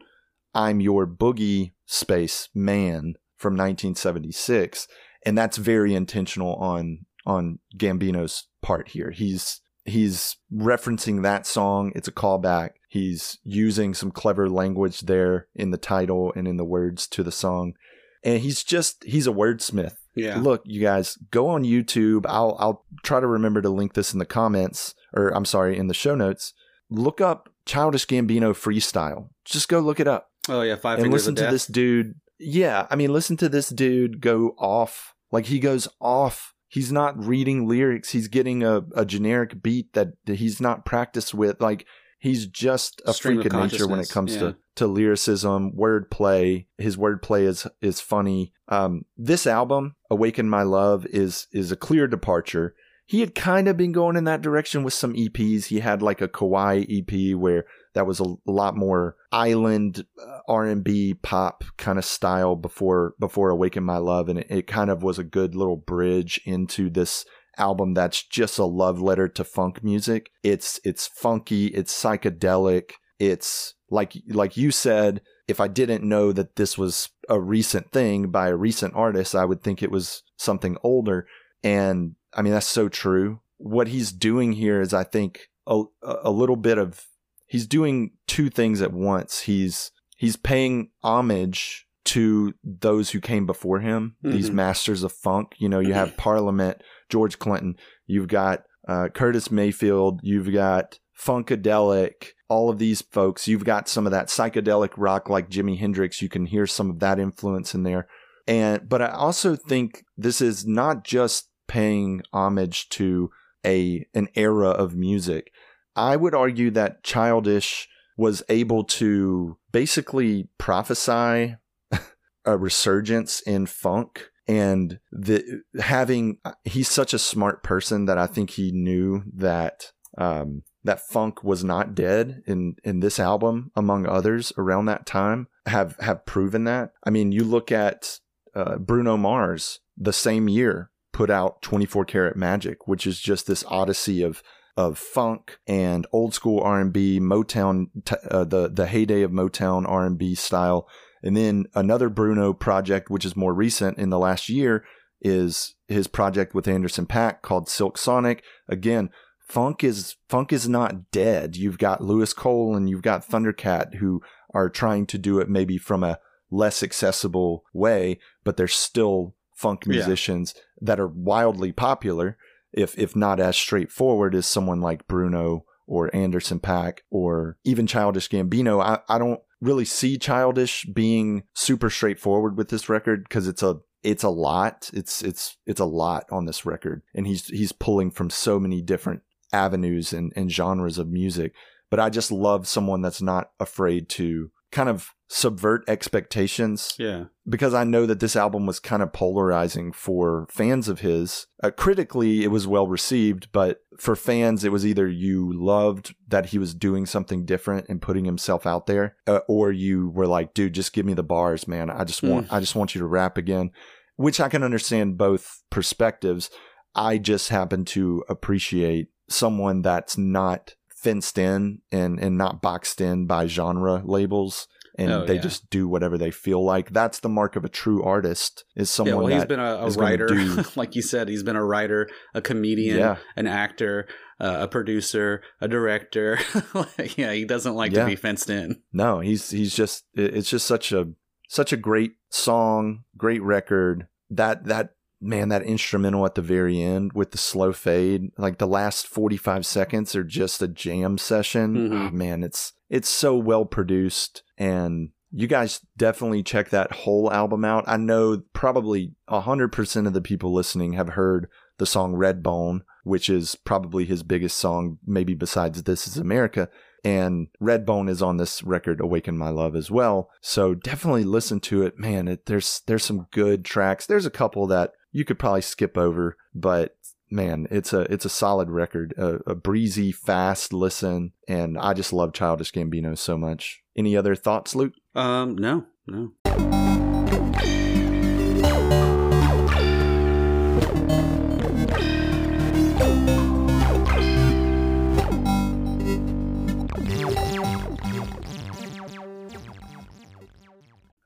[0.53, 4.89] "I'm Your Boogie Space Man" from 1976,
[5.25, 9.11] and that's very intentional on on Gambino's part here.
[9.11, 11.93] He's he's referencing that song.
[11.95, 12.71] It's a callback.
[12.89, 17.33] He's using some clever language there in the title and in the words to the
[17.33, 17.75] song.
[18.23, 19.97] And he's just he's a wordsmith.
[20.15, 20.39] Yeah.
[20.39, 22.27] Look, you guys, go on YouTube.
[22.29, 25.89] I'll I'll try to remember to link this in the comments or I'm sorry, in
[25.89, 26.53] the show notes.
[26.91, 29.31] Look up Childish Gambino freestyle.
[29.45, 32.15] Just go look it up Oh yeah, five and fingers listen to this dude.
[32.39, 35.15] Yeah, I mean, listen to this dude go off.
[35.31, 36.55] Like he goes off.
[36.73, 38.13] He's not reading lyrics.
[38.13, 41.61] He's getting a, a generic beat that he's not practiced with.
[41.61, 41.85] Like
[42.19, 44.41] he's just a Stream freak of of nature when it comes yeah.
[44.41, 46.65] to to lyricism, wordplay.
[46.79, 48.55] His wordplay is is funny.
[48.69, 52.75] Um, this album, Awaken My Love, is is a clear departure.
[53.05, 55.67] He had kind of been going in that direction with some EPs.
[55.67, 61.15] He had like a Kauai EP where that was a lot more island uh, R&B
[61.15, 65.19] pop kind of style before before Awaken My Love and it, it kind of was
[65.19, 67.25] a good little bridge into this
[67.59, 70.31] album that's just a love letter to funk music.
[70.43, 76.57] It's it's funky, it's psychedelic, it's like like you said if I didn't know that
[76.57, 80.77] this was a recent thing by a recent artist, I would think it was something
[80.83, 81.27] older
[81.63, 83.41] and I mean that's so true.
[83.59, 87.07] What he's doing here is I think a, a little bit of
[87.53, 89.41] he's doing two things at once.
[89.43, 94.55] He's he's paying homage to those who came before him, these Mhm.
[94.55, 95.49] masters of funk.
[95.59, 96.77] You know, you have Parliament,
[97.09, 97.77] George Clinton,
[98.07, 103.47] you've got uh, Curtis Mayfield, you've got Funkadelic, all of these folks.
[103.47, 106.21] You've got some of that psychedelic rock like Jimi Hendrix.
[106.23, 108.07] You can hear some of that influence in there.
[108.49, 113.31] And but I also think this is not just paying homage to
[113.65, 115.53] a an era of music.
[115.97, 121.57] I would argue that Childish was able to basically prophesy
[122.45, 128.51] a resurgence in funk and the having he's such a smart person that I think
[128.51, 134.53] he knew that um, that funk was not dead in in this album among others
[134.59, 136.91] around that time have have proven that.
[137.05, 138.19] I mean, you look at
[138.55, 143.65] uh, Bruno Mars the same year put out 24 Karat Magic, which is just this
[143.69, 144.43] odyssey of
[144.77, 150.35] of funk and old school R&B, Motown, t- uh, the the heyday of Motown R&B
[150.35, 150.89] style,
[151.23, 154.85] and then another Bruno project, which is more recent in the last year,
[155.21, 158.43] is his project with Anderson Paak called Silk Sonic.
[158.69, 159.11] Again,
[159.47, 161.57] funk is funk is not dead.
[161.57, 164.23] You've got Louis Cole and you've got Thundercat who
[164.55, 166.19] are trying to do it maybe from a
[166.51, 169.93] less accessible way, but they're still funk Yeah.
[169.97, 172.37] musicians that are wildly popular,
[172.73, 178.29] if if not as straightforward as someone like Bruno or Anderson Paak or even Childish
[178.29, 178.83] Gambino.
[178.83, 183.79] I, I don't really see Childish being super straightforward with this record because it's a
[184.03, 184.91] it's a lot.
[184.93, 187.03] It's it's it's a lot on this record.
[187.15, 191.53] And he's he's pulling from so many different avenues and, and genres of music.
[191.91, 197.25] But I just love someone that's not afraid to kind of subvert expectations Yeah.
[197.49, 201.47] because I know that this album was kind of polarizing for fans of his.
[201.63, 206.47] Uh, critically, it was well received, but for fans, it was either you loved that
[206.47, 210.53] he was doing something different and putting himself out there, uh, or you were like,
[210.53, 211.89] "Dude, just give me the bars, man.
[211.89, 213.71] I just want, I just want you to rap again."
[214.17, 216.51] Which I can understand both perspectives.
[216.95, 223.27] I just happen to appreciate someone that's not fenced in and and not boxed in
[223.27, 225.41] by genre labels and Oh, they yeah.
[225.41, 226.93] just do whatever they feel like.
[226.93, 228.65] That's the mark of a true artist.
[228.77, 231.29] Is yeah, someone well, he's that been a, a writer, do- like you said.
[231.29, 233.17] He's been a writer, a comedian, Yeah.
[233.37, 234.07] an actor,
[234.41, 236.39] uh, a producer, a director.
[237.17, 238.01] yeah, he doesn't like Yeah.
[238.05, 238.83] to be fenced in.
[238.93, 241.09] no, he's he's just it's just such a
[241.49, 244.07] such a great song, great record.
[244.31, 244.91] That that
[245.21, 249.37] man, that instrumental at the very end with the slow fade, like the last forty
[249.37, 251.77] five seconds are just a jam session.
[251.91, 252.09] Mhm.
[252.09, 255.11] Oh, man, it's it's so well produced and.
[255.35, 257.85] You guys definitely check that whole album out.
[257.87, 263.55] I know probably 100% of the people listening have heard the song Redbone, which is
[263.55, 266.69] probably his biggest song, maybe besides This Is America.
[267.05, 270.31] And Redbone is on this record, Awaken My Love, as well.
[270.41, 271.99] So definitely listen to it.
[271.99, 274.07] Man, it, there's there's some good tracks.
[274.07, 276.97] There's a couple that you could probably skip over, but
[277.33, 282.13] man, it's a it's a solid record, a, a breezy, fast listen, and I just
[282.13, 283.83] love Childish Gambino so much.
[283.97, 284.93] Any other thoughts, Luke?
[285.15, 286.33] Um, no, no.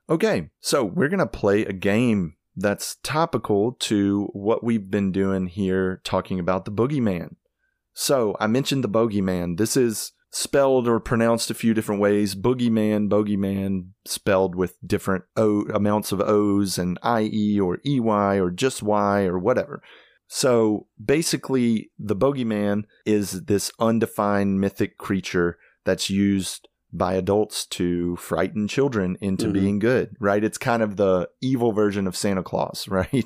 [0.09, 5.47] Okay, so we're going to play a game that's topical to what we've been doing
[5.47, 7.35] here talking about the boogeyman.
[7.93, 9.57] So, I mentioned the bogeyman.
[9.57, 12.35] This is spelled or pronounced a few different ways.
[12.35, 18.83] Boogeyman, bogeyman, spelled with different o amounts of O's and IE or EY or just
[18.83, 19.81] Y or whatever.
[20.27, 28.67] So, basically, the bogeyman is this undefined mythic creature that's used by adults to frighten
[28.67, 29.53] children into Mhm.
[29.53, 30.43] being good, right?
[30.43, 33.25] It's kind of the evil version of Santa Claus, right?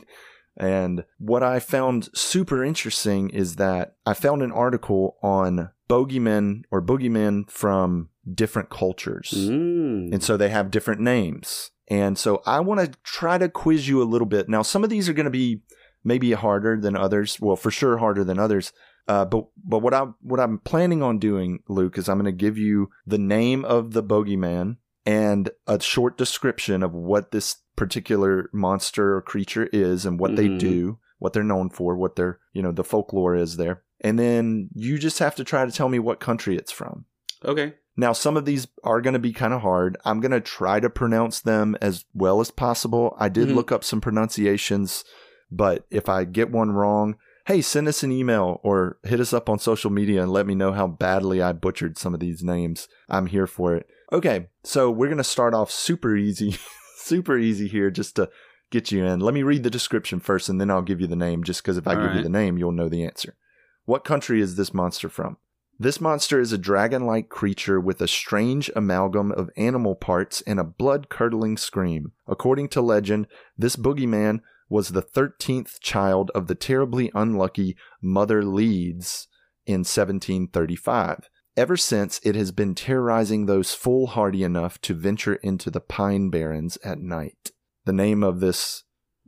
[0.58, 6.82] And what I found super interesting is that I found an article on bogeymen or
[6.82, 9.34] boogeymen from different cultures.
[9.36, 10.12] Mm.
[10.14, 11.72] And so they have different names.
[11.90, 14.48] And so I want to try to quiz you a little bit.
[14.50, 15.62] Now, some of these are going to be
[16.04, 17.38] maybe harder than others.
[17.42, 18.72] Well, for sure harder than others.
[19.08, 22.32] Uh, but but what I what I'm planning on doing, Luke, is I'm going to
[22.32, 28.50] give you the name of the bogeyman and a short description of what this particular
[28.54, 30.60] monster or creature is and what they Mhm.
[30.60, 34.70] do, what they're known for, what their you know the folklore is there, and then
[34.76, 37.06] you just have to try to tell me what country it's from.
[37.44, 37.74] okay.
[37.98, 39.98] Now, some of these are going to be kind of hard.
[40.06, 43.18] I'm going to try to pronounce them as well as possible.
[43.20, 43.56] I did Mhm.
[43.56, 45.04] look up some pronunciations,
[45.52, 47.16] but if I get one wrong,
[47.52, 50.56] hey, send us an email or hit us up on social media and let me
[50.56, 52.88] know how badly I butchered some of these names.
[53.10, 53.88] I'm here for it.
[54.14, 56.56] Okay, so we're going to start off super easy,
[56.96, 58.30] super easy here just to
[58.70, 59.20] get you in.
[59.20, 61.76] Let me read the description first and then I'll give you the name just because
[61.76, 63.36] if I All give you the name, you'll know the answer.
[63.84, 65.36] What country is this monster from?
[65.78, 70.58] This monster is a dragon like creature with a strange amalgam of animal parts and
[70.58, 72.14] a blood curdling scream.
[72.28, 73.28] According to legend,
[73.58, 74.40] this boogeyman
[74.72, 79.28] was the 13th child of the terribly unlucky Mother Leeds
[79.66, 81.30] in 1735.
[81.58, 86.78] Ever since, it has been terrorizing those foolhardy enough to venture into the pine barrens
[86.84, 87.52] at night.
[87.86, 88.84] The name of this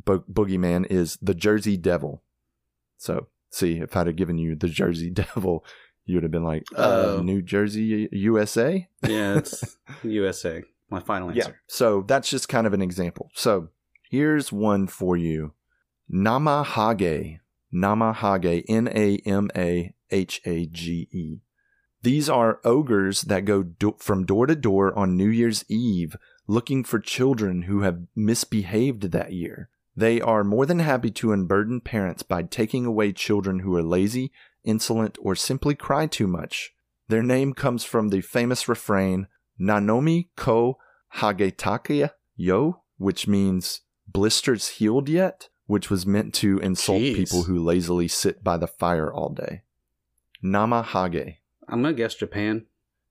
[0.05, 2.23] bo- boogeyman is the Jersey Devil.
[2.97, 5.65] So, see, if I'd have given you the Jersey Devil,
[6.05, 7.21] you would have been like, uh, Oh.
[7.21, 8.87] New Jersey, USA?
[9.05, 10.63] Yeah, it's USA.
[10.89, 11.39] My final answer.
[11.49, 11.55] Yeah.
[11.67, 13.29] So that's just kind of an example.
[13.33, 13.69] So
[14.13, 15.53] here's one for you.
[16.07, 17.39] Namahage.
[17.73, 18.63] Namahage.
[18.69, 21.39] N A M A H A G E.
[22.03, 26.83] These are ogres that go do- from door to door on New Year's Eve looking
[26.83, 29.69] for children who have misbehaved that year.
[29.95, 34.31] They are more than happy to unburden parents by taking away children who are lazy,
[34.63, 36.75] insolent, or simply cry too much.
[37.07, 39.25] Their name comes from the famous refrain,
[39.59, 40.77] Nanomi ko
[41.15, 43.81] Hagetake yo, which means
[44.13, 47.15] blisters healed yet, which was meant to insult Jeez.
[47.15, 49.63] people who lazily sit by the fire all day.
[50.41, 51.37] Nama Hage.
[51.67, 52.65] I'm gonna guess Japan.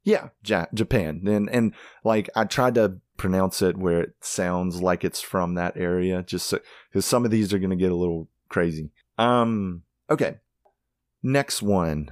[0.04, 1.22] Yeah, ja- Japan.
[1.26, 1.74] And and
[2.04, 6.46] like I tried to pronounce it where it sounds like it's from that area, just
[6.46, 6.58] so
[6.90, 8.90] because some of these are gonna get a little crazy.
[9.18, 9.82] Um.
[10.10, 10.38] Okay.
[11.22, 12.10] Next one,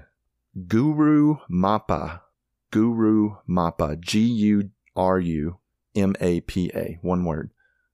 [0.69, 2.21] Guru Mappa.
[2.71, 3.99] Guru Mappa.
[4.01, 5.59] G U R U
[5.97, 6.99] M A P A.
[7.03, 7.51] One word.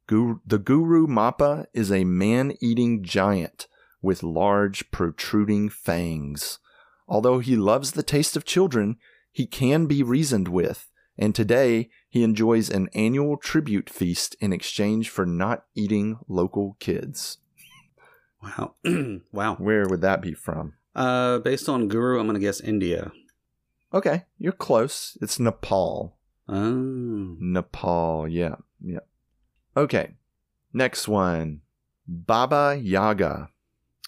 [0.07, 3.67] Guru, the Guru Mappa is a man-eating giant
[4.01, 6.59] with large protruding fangs.
[7.09, 8.97] Although he loves the taste of children,
[9.33, 15.11] he can be reasoned with, and today he enjoys an annual tribute feast in exchange
[15.11, 17.39] for not eating local kids.
[18.43, 18.75] Wow.
[19.33, 19.57] wow.
[19.57, 20.75] Where would that be from?
[20.95, 23.13] Uh, based on Guru, I'm gonna guess India.
[23.93, 25.19] Okay, you're close.
[25.21, 26.17] It's Nepal.
[26.49, 27.37] Oh.
[27.41, 29.01] Nepal, yeah, yeah.
[29.77, 30.15] Okay,
[30.73, 31.61] next one.
[32.09, 33.51] Baba Yaga.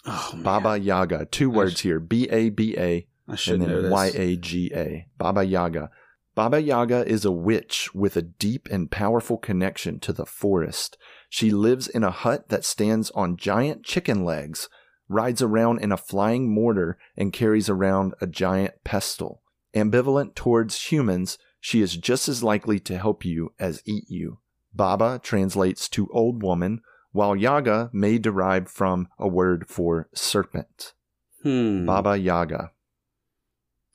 [0.06, 0.42] Oh, man.
[0.42, 1.26] Baba Yaga.
[1.26, 3.06] Two I words sh- here B A B A
[3.46, 3.90] and then.
[3.90, 5.06] Y A G A.
[5.18, 5.90] Baba Yaga.
[6.34, 10.96] Baba Yaga is a witch with a deep and powerful connection to the forest.
[11.28, 14.68] She lives in a hut that stands on giant chicken legs,
[15.08, 19.42] rides around in a flying mortar, and carries around a giant pestle.
[19.74, 24.38] Ambivalent towards humans, she is just as likely to help you as eat you.
[24.78, 26.80] Baba translates to old woman,
[27.12, 30.94] while Yaga may derive from a word for serpent.
[31.42, 31.84] Hmm.
[31.84, 32.70] Baba Yaga.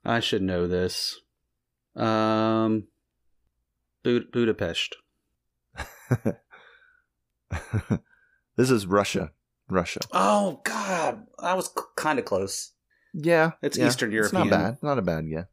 [0.03, 1.21] I should know this.
[1.95, 2.87] Um,
[4.03, 4.97] Bud- Budapest.
[8.57, 9.31] this is Russia.
[9.69, 10.01] Russia.
[10.11, 12.73] Oh God, I was kind of close.
[13.13, 14.77] Yeah, It's yeah, Eastern It's not bad.
[14.81, 15.45] Not a bad guess.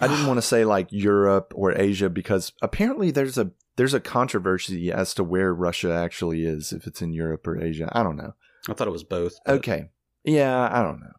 [0.00, 4.00] I didn't want to say like Europe or Asia because apparently there's a there's a
[4.00, 7.88] controversy as to where Russia actually is, if it's in Europe or Asia.
[7.92, 8.34] I don't know.
[8.68, 9.34] I thought it was both.
[9.44, 9.90] but- Okay.
[10.24, 11.12] Yeah, I don't know.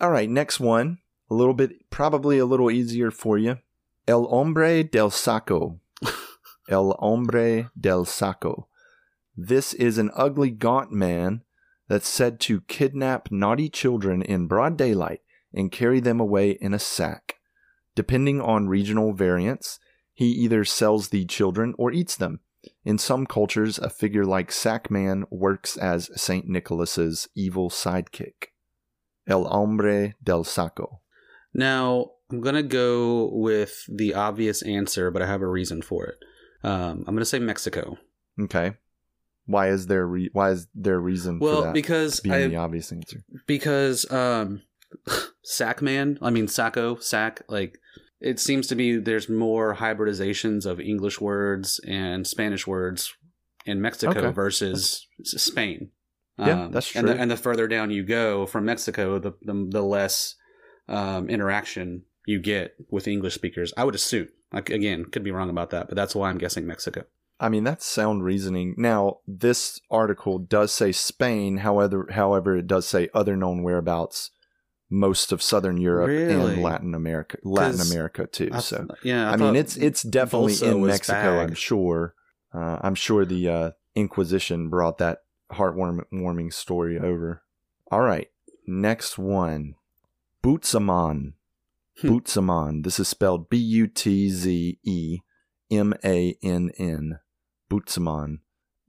[0.00, 0.98] All right, next one.
[1.30, 3.58] A little bit, probably a little easier for you.
[4.06, 5.80] El hombre del saco.
[6.68, 8.68] El hombre del saco.
[9.36, 11.42] This is an ugly, gaunt man
[11.88, 15.20] that's said to kidnap naughty children in broad daylight
[15.52, 17.36] and carry them away in a sack.
[17.94, 19.78] Depending on regional variants,
[20.14, 22.40] he either sells the children or eats them.
[22.84, 26.48] In some cultures, a figure like Sackman works as St.
[26.48, 28.52] Nicholas's evil sidekick.
[29.26, 31.00] El hombre del saco.
[31.52, 36.16] Now I'm gonna go with the obvious answer, but I have a reason for it.
[36.62, 37.98] Um, I'm gonna say Mexico.
[38.40, 38.72] Okay.
[39.46, 42.56] Why is there re- why is there a reason for Well, because being I the
[42.56, 43.24] obvious answer?
[43.46, 44.62] because um,
[45.46, 46.18] Sackman.
[46.22, 47.42] I mean Sacco, Sack.
[47.48, 47.78] Like
[48.24, 53.14] it seems to be there's more hybridizations of English words and Spanish words
[53.66, 54.30] in Mexico Okay.
[54.32, 55.90] versus S- Spain.
[56.38, 57.20] Yeah, that's And the, true.
[57.22, 60.34] and the further down you go from Mexico, the the, the less
[60.88, 63.72] um, interaction you get with English speakers.
[63.76, 64.28] I would assume.
[64.52, 67.04] Like again, could be wrong about that, but that's why I'm guessing Mexico.
[67.40, 68.74] I mean, that's sound reasoning.
[68.78, 74.30] Now, this article does say Spain, however, however, it does say other known whereabouts,
[74.94, 76.32] most of Southern Europe Really?
[76.54, 78.50] and Latin America, Latin America too.
[78.52, 81.40] I- so, yeah, I, I, mean, it's it's definitely in Mexico.
[81.40, 82.14] I'm sure.
[82.54, 85.18] Uh, I'm sure the uh, Inquisition brought that
[85.52, 87.42] heartwarming story over.
[87.90, 88.28] All right,
[88.66, 89.74] next one,
[90.42, 91.34] Butzemann.
[92.00, 92.08] Hmm.
[92.08, 92.84] Butzemann.
[92.84, 95.18] This is spelled B U T Z E
[95.70, 97.18] M A N N.
[97.70, 98.38] Butzemann.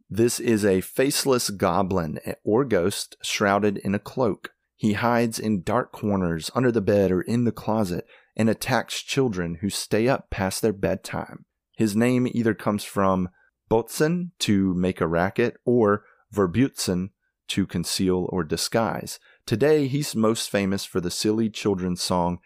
[0.10, 4.52] This is a faceless goblin or ghost shrouded in a cloak.
[4.76, 8.06] He hides in dark corners, under the bed, or in the closet,
[8.36, 11.46] and attacks children who stay up past their bedtime.
[11.78, 13.30] His name either comes from
[13.70, 16.04] Botzen, to make a racket, or
[16.34, 17.10] Verbutzen,
[17.48, 19.20] to conceal or disguise.
[19.46, 22.40] Today, he's most famous for the silly children's song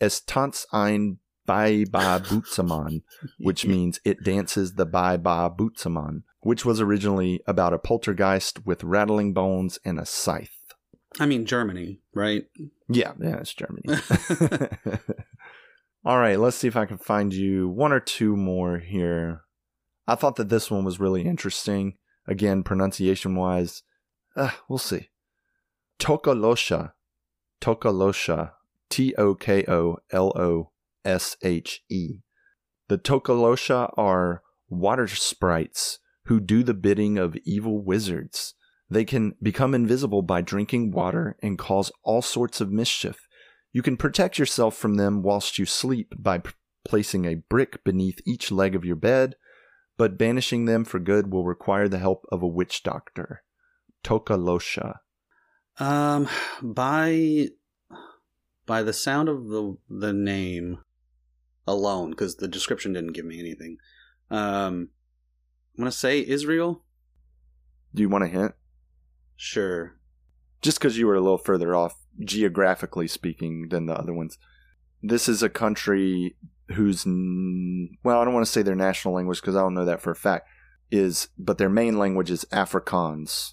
[0.00, 3.02] Es tanzt ein Bai Ba Butzemann,
[3.38, 8.84] which means it dances the Bai Ba Butzemann, which was originally about a poltergeist with
[8.84, 10.63] rattling bones and a scythe.
[11.20, 12.46] I mean Germany, right?
[12.88, 13.84] Yeah, yeah, it's Germany.
[16.04, 19.42] All right, let's see if I can find you one or two more here.
[20.06, 21.94] I thought that this one was really interesting.
[22.26, 23.82] Again, pronunciation wise,
[24.36, 25.10] uh, we'll see.
[25.98, 26.92] Tokoloshe.
[27.60, 28.50] Tokoloshe.
[28.90, 30.70] T O K O L O
[31.04, 32.20] S H E.
[32.88, 38.54] The Tokoloshe are water sprites who do the bidding of evil wizards.
[38.94, 43.26] They can become invisible by drinking water and cause all sorts of mischief.
[43.72, 46.52] You can protect yourself from them whilst you sleep by p-
[46.84, 49.34] placing a brick beneath each leg of your bed,
[49.96, 53.42] but banishing them for good will require the help of a witch doctor.
[54.04, 54.94] Tokoloshe.
[55.80, 56.28] Um,
[56.62, 57.48] by
[58.64, 60.78] by the sound of the the name
[61.66, 63.78] alone, because the description didn't give me anything.
[64.30, 64.90] Um,
[65.76, 66.84] I'm gonna say Israel.
[67.92, 68.54] Do you want a hint?
[69.36, 69.96] Sure.
[70.62, 74.38] Just because you were a little further off, geographically speaking, than the other ones.
[75.02, 76.36] This is a country
[76.68, 80.00] whose, well, I don't want to say their national language because I don't know that
[80.00, 80.48] for a fact,
[80.90, 83.52] is, but their main language is Afrikaans.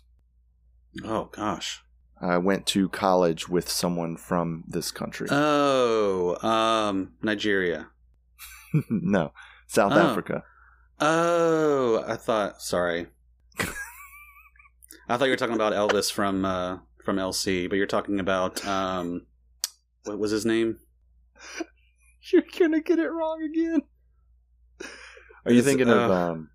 [1.03, 1.81] Oh gosh.
[2.21, 5.27] I went to college with someone from this country.
[5.31, 7.87] Oh, um, Nigeria.
[8.89, 9.33] no,
[9.67, 9.99] South Oh.
[9.99, 10.43] Africa.
[10.99, 12.61] Oh, I thought.
[12.61, 13.07] Sorry.
[15.13, 18.65] I thought you were talking about Elvis from uh, from LC, but you're talking about
[18.65, 19.25] um,
[20.05, 20.79] what was his name?
[22.31, 23.81] You're gonna get it wrong again.
[25.45, 26.11] Are you Is- thinking of?
[26.11, 26.49] uh, um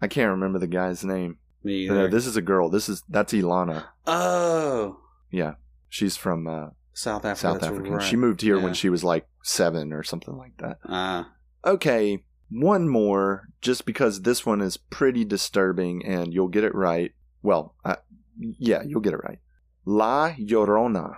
[0.00, 1.38] I can't remember the guy's name.
[1.62, 1.86] Me.
[1.86, 2.68] No, this is a girl.
[2.70, 3.84] This is that's Ilana.
[4.06, 4.98] oh,
[5.30, 5.54] Yeah,
[5.88, 7.36] she's from uh, South Africa.
[7.36, 7.90] South that's Africa.
[7.92, 8.02] right.
[8.02, 10.78] She moved here when she was like seven or something like that.
[10.88, 11.30] Ah,
[11.64, 17.12] Okay, one more, just because this one is pretty disturbing and you'll get it right.
[17.42, 17.96] Well, I,
[18.38, 19.40] yeah, you'll get it right.
[19.84, 21.16] La Llorona.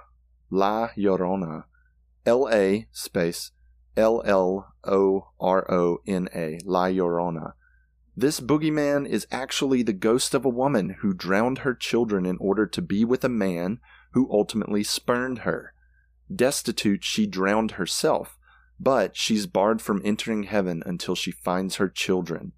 [0.51, 1.64] La Llorona.
[2.27, 3.51] L A space
[3.97, 6.59] L L O R O N A.
[6.64, 7.53] La Llorona.
[8.16, 12.64] This boogeyman is actually the ghost of a woman who drowned her children in order
[12.66, 13.81] to be with a man
[14.12, 15.75] who ultimately spurned her.
[16.35, 18.39] Destitute, she drowned herself,
[18.79, 22.53] but she's barred from entering heaven until she finds her children.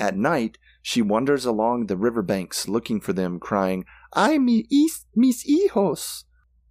[0.00, 3.84] At night, she wanders along the riverbanks looking for them, crying,
[4.14, 6.24] Ay, mi is, mis hijos!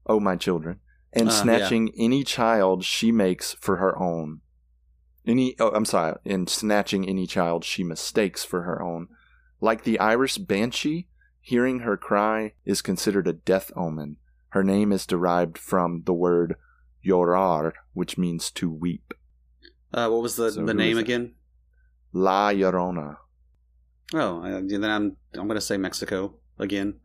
[0.07, 0.80] Oh, my children.
[1.13, 1.41] And Uh, yeah.
[1.43, 4.41] snatching any child she makes for her own.
[5.27, 9.07] Any, oh, I'm sorry, and snatching any child she mistakes for her own.
[9.61, 11.07] Like the Irish banshee,
[11.39, 14.17] hearing her cry is considered a death omen.
[14.49, 16.55] Her name is derived from the word
[17.05, 19.13] llorar, which means to weep.
[19.93, 21.36] uh, what was the So the name again?
[22.14, 23.18] La Llorona.
[24.14, 26.95] Oh, then I'm I'm gonna say Mexico again.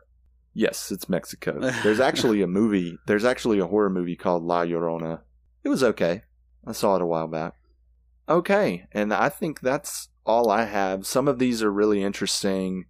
[0.55, 1.59] Yes, it's Mexico.
[1.83, 2.97] There's actually a movie.
[3.07, 5.21] There's actually a horror movie called La Llorona.
[5.65, 6.23] It was okay.
[6.67, 7.55] I saw it a while back.
[8.29, 11.07] Okay, and I think that's all I have.
[11.07, 12.87] Some of these are really interesting,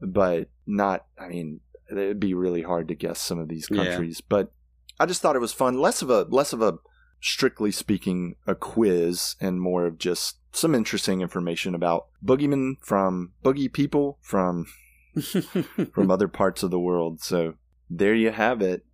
[0.00, 1.06] but not.
[1.18, 3.84] I mean, it'd be really hard to guess some of these Yeah.
[3.84, 4.20] countries.
[4.20, 4.52] But
[5.00, 5.78] I just thought it was fun.
[5.78, 6.78] Less of a less of a
[7.26, 13.72] strictly speaking a quiz, and more of just some interesting information about boogeymen from boogie
[13.72, 14.66] people from
[15.92, 17.20] from other parts of the world.
[17.20, 17.54] So
[17.90, 18.84] there you have it.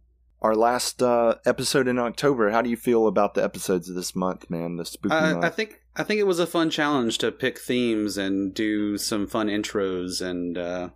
[0.41, 2.51] Our last uh, episode in October.
[2.51, 4.77] How do you feel about the episodes of this month, man?
[4.77, 5.45] The spooky I, month.
[5.45, 9.27] I think I think it was a fun challenge to pick themes and do some
[9.27, 10.89] fun intros and uh,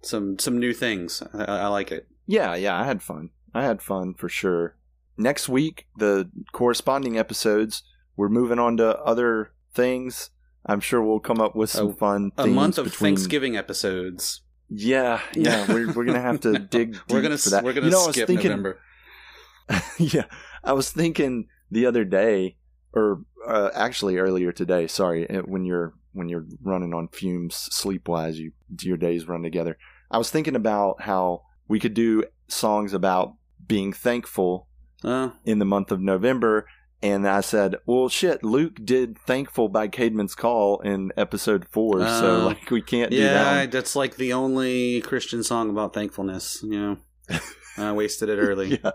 [0.00, 1.22] some some new things.
[1.34, 2.06] I, I like it.
[2.26, 3.30] yeah, yeah, I had fun.
[3.52, 4.76] I had fun for sure.
[5.16, 7.82] Next week, the corresponding episodes.
[8.16, 10.30] We're moving on to other things.
[10.66, 12.32] I'm sure we'll come up with some A- fun.
[12.38, 14.42] A themes month of between- Thanksgiving episodes.
[14.70, 16.96] Yeah, yeah, we're we're gonna have to No, dig.
[17.10, 17.64] We're gonna for that.
[17.64, 18.80] we're gonna you know, skip thinking, November.
[19.98, 20.24] yeah,
[20.62, 22.56] I was thinking the other day,
[22.92, 24.86] or uh, actually earlier today.
[24.86, 29.42] Sorry, uh, when you're when you're running on fumes sleep wise, you your days run
[29.42, 29.76] together.
[30.10, 33.34] I was thinking about how we could do songs about
[33.66, 34.68] being thankful
[35.04, 36.66] Uh, in the month of November.
[37.02, 42.00] And I said, well, shit, Luke did Thankful by Caedmon's Call in episode four.
[42.00, 42.46] so, Oh.
[42.46, 43.60] like, we can't do yeah, that.
[43.60, 43.70] one.
[43.70, 46.62] that's like the only Christian song about thankfulness.
[46.62, 47.38] You know,
[47.76, 48.78] I wasted it early.
[48.82, 48.92] yeah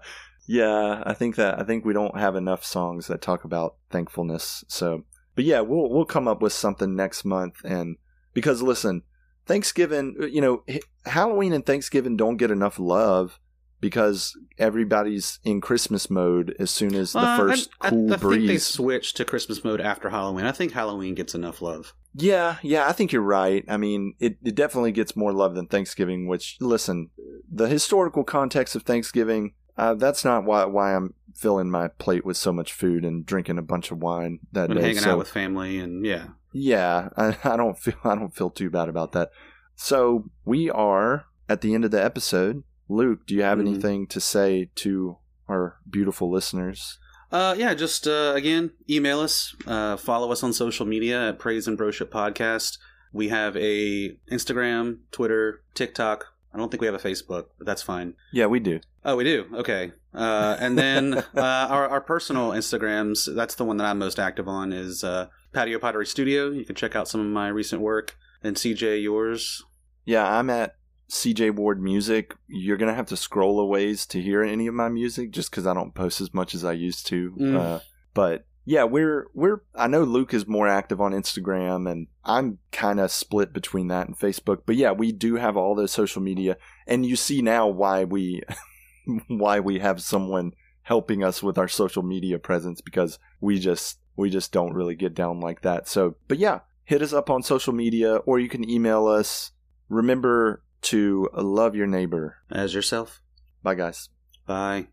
[0.52, 4.64] yeah i think that i think we don't have enough songs that talk about thankfulness
[4.68, 5.04] so
[5.36, 7.98] but yeah we'll we'll come up with something next month and
[8.34, 9.04] because listen
[9.46, 10.64] thanksgiving you know
[11.06, 13.40] halloween and thanksgiving don't get enough love
[13.82, 18.18] because everybody's in christmas mode as soon as the Uh, first I, I- cool I,
[18.18, 20.46] think they breeze switched to Christmas mode after Halloween.
[20.46, 21.94] I think Halloween gets enough love.
[22.14, 23.64] Yeah, yeah, I think you're right.
[23.68, 27.10] I mean, it, it definitely gets more love than Thanksgiving, which, listen,
[27.52, 32.36] the historical context of Thanksgiving, uh, that's not why, why I'm filling my plate with
[32.36, 34.86] so much food and drinking a bunch of wine that And day.
[34.88, 36.30] hanging So, out with family and yeah.
[36.52, 39.30] yeah, I, I don't feel I don't feel too bad about that.
[39.76, 42.64] So we are at the end of the episode.
[42.90, 43.68] Luke, do you have Mhm.
[43.68, 45.18] anything to say to
[45.48, 46.98] our beautiful listeners?
[47.32, 51.68] Uh, yeah, just uh, again, email us, uh, follow us on social media at Praise
[51.68, 52.80] and Broship Podcast.
[53.14, 57.84] We have a Instagram, Twitter, TikTok, I don't think we have a Facebook, but that's
[57.84, 58.16] fine.
[58.34, 58.80] Yeah, we do.
[59.06, 59.46] Oh, we do.
[59.54, 59.92] Okay.
[60.16, 63.34] Uh, and then uh, our our personal Instagrams.
[63.36, 64.74] That's the one that I'm most active on.
[64.74, 66.50] Is uh, Patio Pottery Studio.
[66.50, 68.16] You can check out some of my recent work.
[68.44, 69.64] And CJ, yours.
[70.06, 70.76] Yeah, I'm at
[71.10, 72.36] CJ Ward Music.
[72.48, 75.66] You're gonna have to scroll a ways to hear any of my music, just because
[75.66, 77.32] I don't post as much as I used to.
[77.32, 77.56] Mm.
[77.56, 77.80] Uh,
[78.14, 79.62] but yeah, we're we're.
[79.74, 84.08] I know Luke is more active on Instagram, and I'm kind of split between that
[84.08, 84.60] and Facebook.
[84.66, 88.44] But yeah, we do have all those social media, and you see now why we
[89.28, 90.54] why we have someone
[90.84, 95.16] helping us with our social media presence because we just we just don't really get
[95.16, 95.88] down like that.
[95.88, 99.52] So, but yeah, hit us up on social media, or you can email us.
[99.88, 102.38] Remember to uh, love your neighbor.
[102.50, 103.22] As yourself.
[103.62, 104.10] Bye, guys,
[104.46, 104.88] Bye.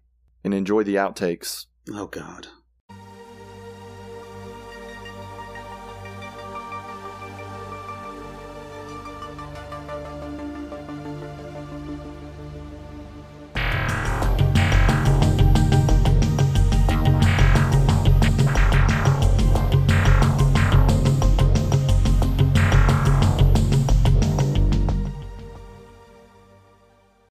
[0.44, 1.66] and enjoy the outtakes.
[1.90, 2.48] Oh God.